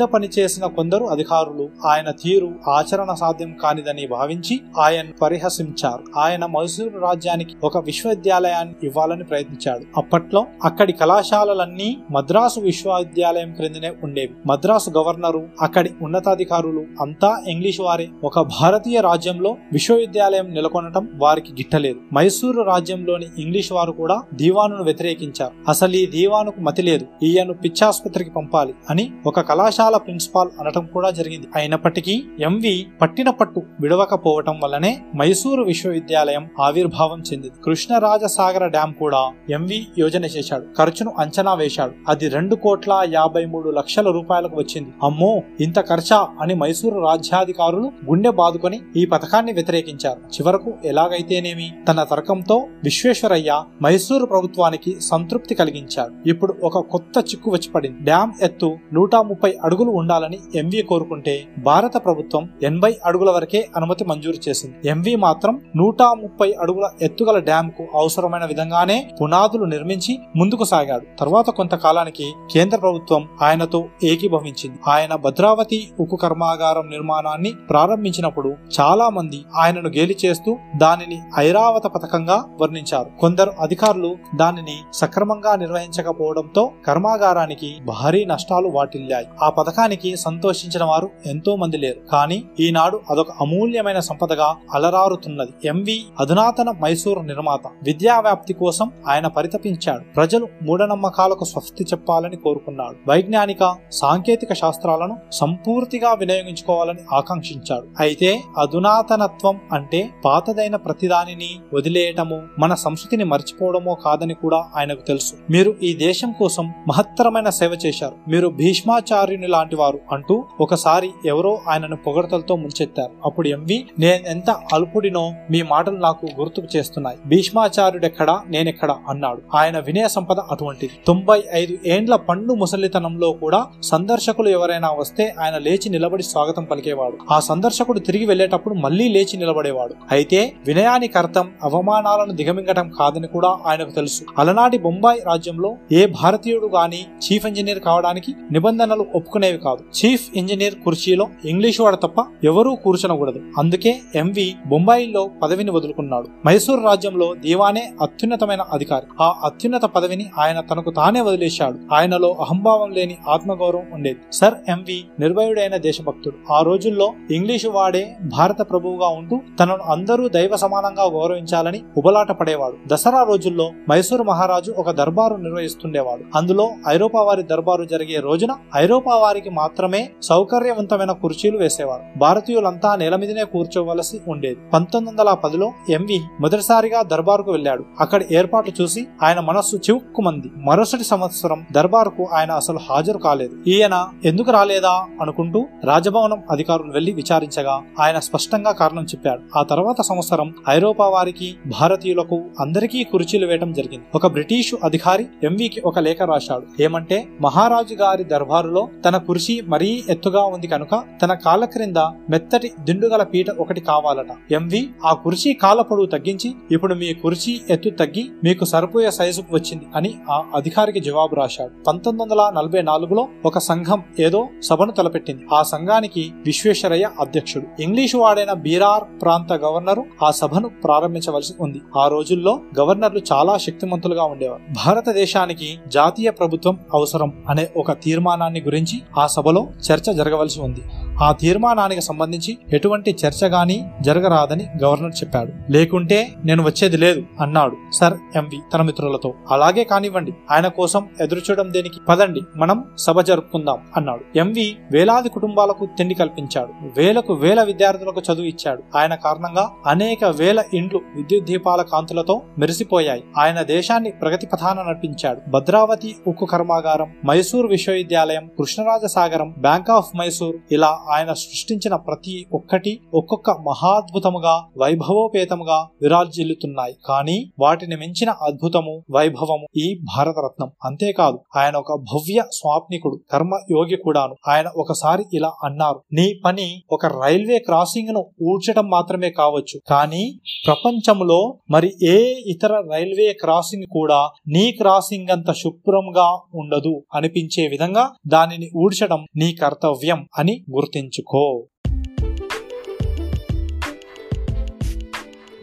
[0.00, 6.18] పనిచేసిన కొందరు అధికారులు ఆయన తీరు ఆచరణ సాధ్యం కానిదని భావించి ఆయన పరిహసించారు.
[6.18, 9.84] ఆయన మైసూరు రాజ్యానికి ఒక విశ్వవిద్యాలయాన్ని ఇవ్వాలని ప్రయత్నించాడు.
[9.96, 14.34] అప్పట్లో అక్కడి కళాశాలలన్నీ మద్రాసు విశ్వవిద్యాలయం క్రిందనే ఉండేవి.
[14.46, 18.08] మద్రాసు గవర్నరు అక్కడి ఉన్నతాధికారులు అంతా ఇంగ్లీష్ వారే.
[18.24, 21.98] ఒక భారతీయ రాజ్యం రాజ్యంలో విశ్వవిద్యాలయం నెలకొనటం వారికి గిట్టలేదు.
[22.14, 25.52] మైసూరు రాజ్యంలోని ఇంగ్లీష్ వారు కూడా దీవానును వ్యతిరేకించారు.
[25.68, 27.04] అసలు ఈ దీవానుకు మతి లేదు.
[27.22, 31.46] ఈయను పిచ్చాసుపత్రికి పంపాలి అని ఒక కళాశాల ప్రిన్సిపాల్ అనటం కూడా జరిగింది.
[31.56, 37.56] అయినప్పటికీ ఎంవి పట్టిన పట్టు విడవకపోవటం వల్లనే మైసూరు విశ్వవిద్యాలయం ఆవిర్భావం చెందింది.
[37.64, 40.66] కృష్ణరాజసాగర డ్యాం కూడా ఎంవి యోజన చేశాడు.
[40.78, 41.94] ఖర్చును అంచనా వేశాడు.
[42.08, 44.90] అది రెండు కోట్ల యాభై మూడు లక్షల రూపాయలకు వచ్చింది.
[45.02, 50.18] అమ్మో ఇంత ఖర్చా అని మైసూరు రాజ్యాధికారులు గుండె బాదుకొని ఈ పథకాన్ని వ్యతిరేకించారు.
[50.18, 51.72] చివరకు ఎలాగైతేనేమి?
[51.88, 56.28] తన తర్కంతో విశ్వేశ్వరయ్య మైసూరు ప్రభుత్వానికి సంతృప్తి కలిగించారు.
[56.28, 57.98] ఇప్పుడు ఒక కొత్త చిక్కు వచ్చి పడింది.
[58.00, 64.48] డ్యాం ఎత్తు నూట ముప్పై అడుగులు ఉండాలని ఎంవి కోరుకుంటే భారత ప్రభుత్వం ఎనభై అడుగుల వరకే అనుమతి మంజూరు
[64.48, 64.88] చేసింది.
[64.88, 71.06] ఎంవి మాత్రం నూట ముప్పై అడుగుల ఎత్తుగల డ్యాం కు అవసరమైన విధంగానే పునాదులు నిర్మించి ముందుకు సాగాడు.
[71.20, 74.78] తర్వాత కొంతకాలానికి కేంద్ర ప్రభుత్వం ఆయనతో ఏకీభవించింది.
[74.88, 83.10] ఆయన భద్రావతి ఉక్కు కర్మాగారం నిర్మాణాన్ని ప్రారంభించినప్పుడు చాలా మంది ఆయనను గేలి చేస్తూ దానిని ఐరావత పథకంగా వర్ణించారు.
[83.20, 89.26] కొందరు అధికారులు దానిని సక్రమంగా నిర్వహించకపోవడంతో కర్మాగారానికి భారీ నష్టాలు వాటిల్లాయి.
[89.42, 92.00] ఆ పథకానికి సంతోషించిన వారు ఎంతో మంది లేరు.
[92.12, 95.68] కానీ ఈనాడు అదొక అమూల్యమైన సంపదగా అలరారుతున్నది.
[95.68, 100.04] ఎంవి అధునాతన మైసూరు నిర్మాత విద్యా వ్యాప్తి కోసం ఆయన పరితపించాడు.
[100.16, 103.10] ప్రజలు మూఢనమ్మకాలకు స్వస్తి చెప్పాలని కోరుకున్నాడు.
[103.10, 107.86] వైజ్ఞానిక సాంకేతిక శాస్త్రాలను సంపూర్తిగా వినియోగించుకోవాలని ఆకాంక్షించాడు.
[108.00, 115.32] అయితే అధునా సనాతనత్వం అంటే పాతదైన ప్రతిదానిని వదిలేయటము మన సంస్కృతిని మర్చిపోవడమో కాదని కూడా ఆయనకు తెలుసు.
[115.50, 118.30] మీరు ఈ దేశం కోసం మహత్తరమైన సేవ చేశారు.
[118.30, 123.10] మీరు భీష్మాచార్యుని లాంటి వారు అంటూ ఒకసారి ఎవరో ఆయనను పొగడతలతో ముంచెత్తారు.
[123.24, 127.18] అప్పుడు ఎంవి నేను ఎంత అల్పుడినో మీ మాటలు నాకు గుర్తుకు చేస్తున్నాయి.
[127.26, 128.40] భీష్మాచార్యుడెక్కడా?
[128.48, 128.96] నేనెక్కడా?
[129.08, 129.42] అన్నాడు.
[129.54, 130.92] ఆయన వినయ సంపద అటువంటిది.
[131.06, 137.18] తొంభై ఐదు ఏండ్ల పండు ముసలితనంలో కూడా సందర్శకులు ఎవరైనా వస్తే ఆయన లేచి నిలబడి స్వాగతం పలికేవాడు.
[137.30, 139.94] ఆ సందర్శకుడు తిరిగి వెళ్ళేటప్పుడు మళ్ళీ లేచి నిలబడేవాడు.
[140.10, 144.22] అయితే వినయానికి అర్థం అవమానాలను దిగమింగటం కాదని కూడా ఆయనకు తెలుసు.
[144.38, 149.84] అలనాటి బొంబాయి రాజ్యంలో ఏ భారతీయుడు గాని చీఫ్ ఇంజనీర్ కావడానికి నిబంధనలు ఒప్పుకునేవి కాదు.
[149.98, 153.40] చీఫ్ ఇంజనీర్ కుర్చీలో ఇంగ్లీషు వాడు తప్ప ఎవరూ కూర్చొనకూడదు.
[153.58, 156.28] అందుకే ఎంవి బొంబాయిలో పదవిని వదులుకున్నాడు.
[156.46, 159.06] మైసూరు రాజ్యంలో దీవానే అత్యున్నతమైన అధికారి.
[159.22, 161.94] ఆ అత్యున్నత పదవిని ఆయన తనకు తానే వదిలేశాడు.
[161.94, 164.18] ఆయనలో అహంభావం లేని ఆత్మగౌరవం ఉండేది.
[164.32, 166.52] సర్ ఎంవి నిర్భయుడైన దేశభక్తుడు.
[166.52, 172.94] ఆ రోజుల్లో ఇంగ్లీషు వాడే భారత ప్రభువుగా ఉంటూ తనను అందరూ దైవ సమానంగా గౌరవించాలని ఉబలాట పడేవాడు.
[172.94, 176.24] దసరా రోజుల్లో మైసూరు మహారాజు ఒక దర్బారు నిర్వహిస్తుండేవాడు.
[176.34, 182.18] అందులో ఐరోపా వారి దర్బారు జరిగే రోజున ఐరోపా వారికి మాత్రమే సౌకర్యవంతమైన కుర్చీలు వేసేవారు.
[182.18, 184.56] భారతీయులంతా నేల మీదనే కూర్చోవలసి ఉండేది.
[184.72, 187.84] పంతొమ్మిది వందల పదిలో ఎంవి మొదటిసారిగా దర్బారుకు వెళ్ళాడు.
[188.00, 190.50] అక్కడ ఏర్పాట్లు చూసి ఆయన మనస్సు చివుక్కుమంది.
[190.56, 193.54] మరుసటి సంవత్సరం దర్బారుకు ఆయన అసలు హాజరు కాలేదు.
[193.66, 199.58] ఈయన ఎందుకు రాలేదా అనుకుంటూ రాజభవనం అధికారులు వెళ్ళి విచారించగా ఆయన స్పష్టంగా కారణం చెప్పాడు.
[199.58, 204.06] ఆ తర్వాత సంవత్సరం ఐరోపా వారికి భారతీయులకు అందరికీ కుర్చీలు వేయటం జరిగింది.
[204.14, 206.82] ఒక బ్రిటిషు అధికారి ఎంవికి ఒక లేఖ రాశాడు.
[206.82, 211.96] ఏమంటే మహారాజు గారి దర్బారులో తన కుర్చీ మరీ ఎత్తుగా ఉంది కనుక తన కాళ్ళ క్రింద
[212.30, 214.52] మెత్తటి దిండుగల పీట ఒకటి కావాలట.
[214.52, 219.84] ఎంవి ఆ కుర్చీ కాల పొడవు తగ్గించి ఇప్పుడు మీ కుర్చీ ఎత్తు తగ్గి మీకు సరిపోయే సైజుకు వచ్చింది
[219.96, 221.84] అని ఆ అధికారికి జవాబు రాశాడు.
[221.84, 225.46] పంతొమ్మిది వందల నలభై నాలుగులో ఒక సంఘం ఏదో సభను తలపెట్టింది.
[225.52, 227.82] ఆ సంఘానికి విశ్వేశ్వరయ్య అధ్యక్షుడు.
[227.82, 231.80] ఇంగ్లీషు వాడైన బీరార్ ప్రాంత గవర్నరు ఆ సభను ప్రారంభించవలసి ఉంది.
[231.96, 234.62] ఆ రోజుల్లో గవర్నర్లు చాలా శక్తిమంతులుగా ఉండేవారు.
[234.86, 240.82] భారతదేశానికి జాతీయ ప్రభుత్వం అవసరం అనే ఒక తీర్మానాన్ని గురించి ఆ సభలో చర్చ జరగవలసి ఉంది.
[241.22, 245.72] ఆ తీర్మానానికి సంబంధించి ఎటువంటి చర్చ గాని జరగరాదని గవర్నర్ చెప్పాడు.
[245.72, 251.72] లేకుంటే నేను వచ్చేది లేదు అన్నాడు సర్ ఎంవి తన మిత్రులతో అలాగే కానివ్వండి ఆయన కోసం ఎదురు చూడడం
[251.72, 252.00] దేనికి?
[252.08, 254.38] పదండి మనం సభ జరుపుకుందాం అన్నాడు.
[254.38, 257.00] ఎంవి వేలాది కుటుంబాలకు తిండి కల్పించాడు.
[257.00, 258.82] వేలకు వేల విద్యార్థులకు చదువు ఇచ్చాడు.
[258.96, 263.24] ఆయన కారణంగా అనేక వేల ఇండ్లు విద్యుత్ దీపాల కాంతులతో మెరిసిపోయాయి.
[263.38, 265.50] ఆయన దేశాన్ని ప్రగతి పథాన నడిపించాడు.
[265.50, 273.00] భద్రావతి ఉక్కు కర్మాగారం మైసూర్ విశ్వవిద్యాలయం కృష్ణరాజ సాగరం బ్యాంక్ ఆఫ్ మైసూర్ ఇలా ఆయన సృష్టించిన ప్రతి ఒక్కటి
[273.14, 276.94] ఒక్కొక్క మహాద్భుతముగా వైభవోపేతముగా విరాజిల్లుతున్నాయి.
[277.06, 280.70] కానీ వాటిని మించిన అద్భుతము వైభవము ఈ భారతరత్నం.
[280.84, 284.34] అంతేకాదు ఆయన ఒక భవ్య స్వాప్నికుడు కర్మ యోగి కూడాను.
[284.48, 289.80] ఆయన ఒకసారి ఇలా అన్నారు నీ పని ఒక రైల్వే క్రాసింగ్ను ఊడ్చడం మాత్రమే కావచ్చు.
[289.88, 297.02] కానీ ప్రపంచంలో మరి ఏ ఇతర రైల్వే క్రాసింగ్ కూడా నీ క్రాసింగ్ అంత శుభ్రంగా ఉండదు.
[297.14, 300.64] అనిపించే విధంగా దానిని ఊడ్చడం నీ కర్తవ్యం అని
[300.98, 301.66] గుర్తించుకో.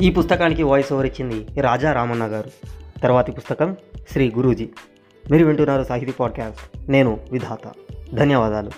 [0.02, 2.50] ఈ పుస్తకానికి వాయిస్ ఓవర్ ఇచ్చింది రాజా రామన్న గారు.
[3.00, 3.76] తర్వాతి పుస్తకం
[4.12, 4.70] శ్రీ గురూజీ.
[5.32, 6.92] మీరు వింటున్నారు సాహితీ పాడ్కాస్ట్.
[6.92, 7.72] నేను విధాత.
[8.14, 8.72] ధన్యవాదాలు.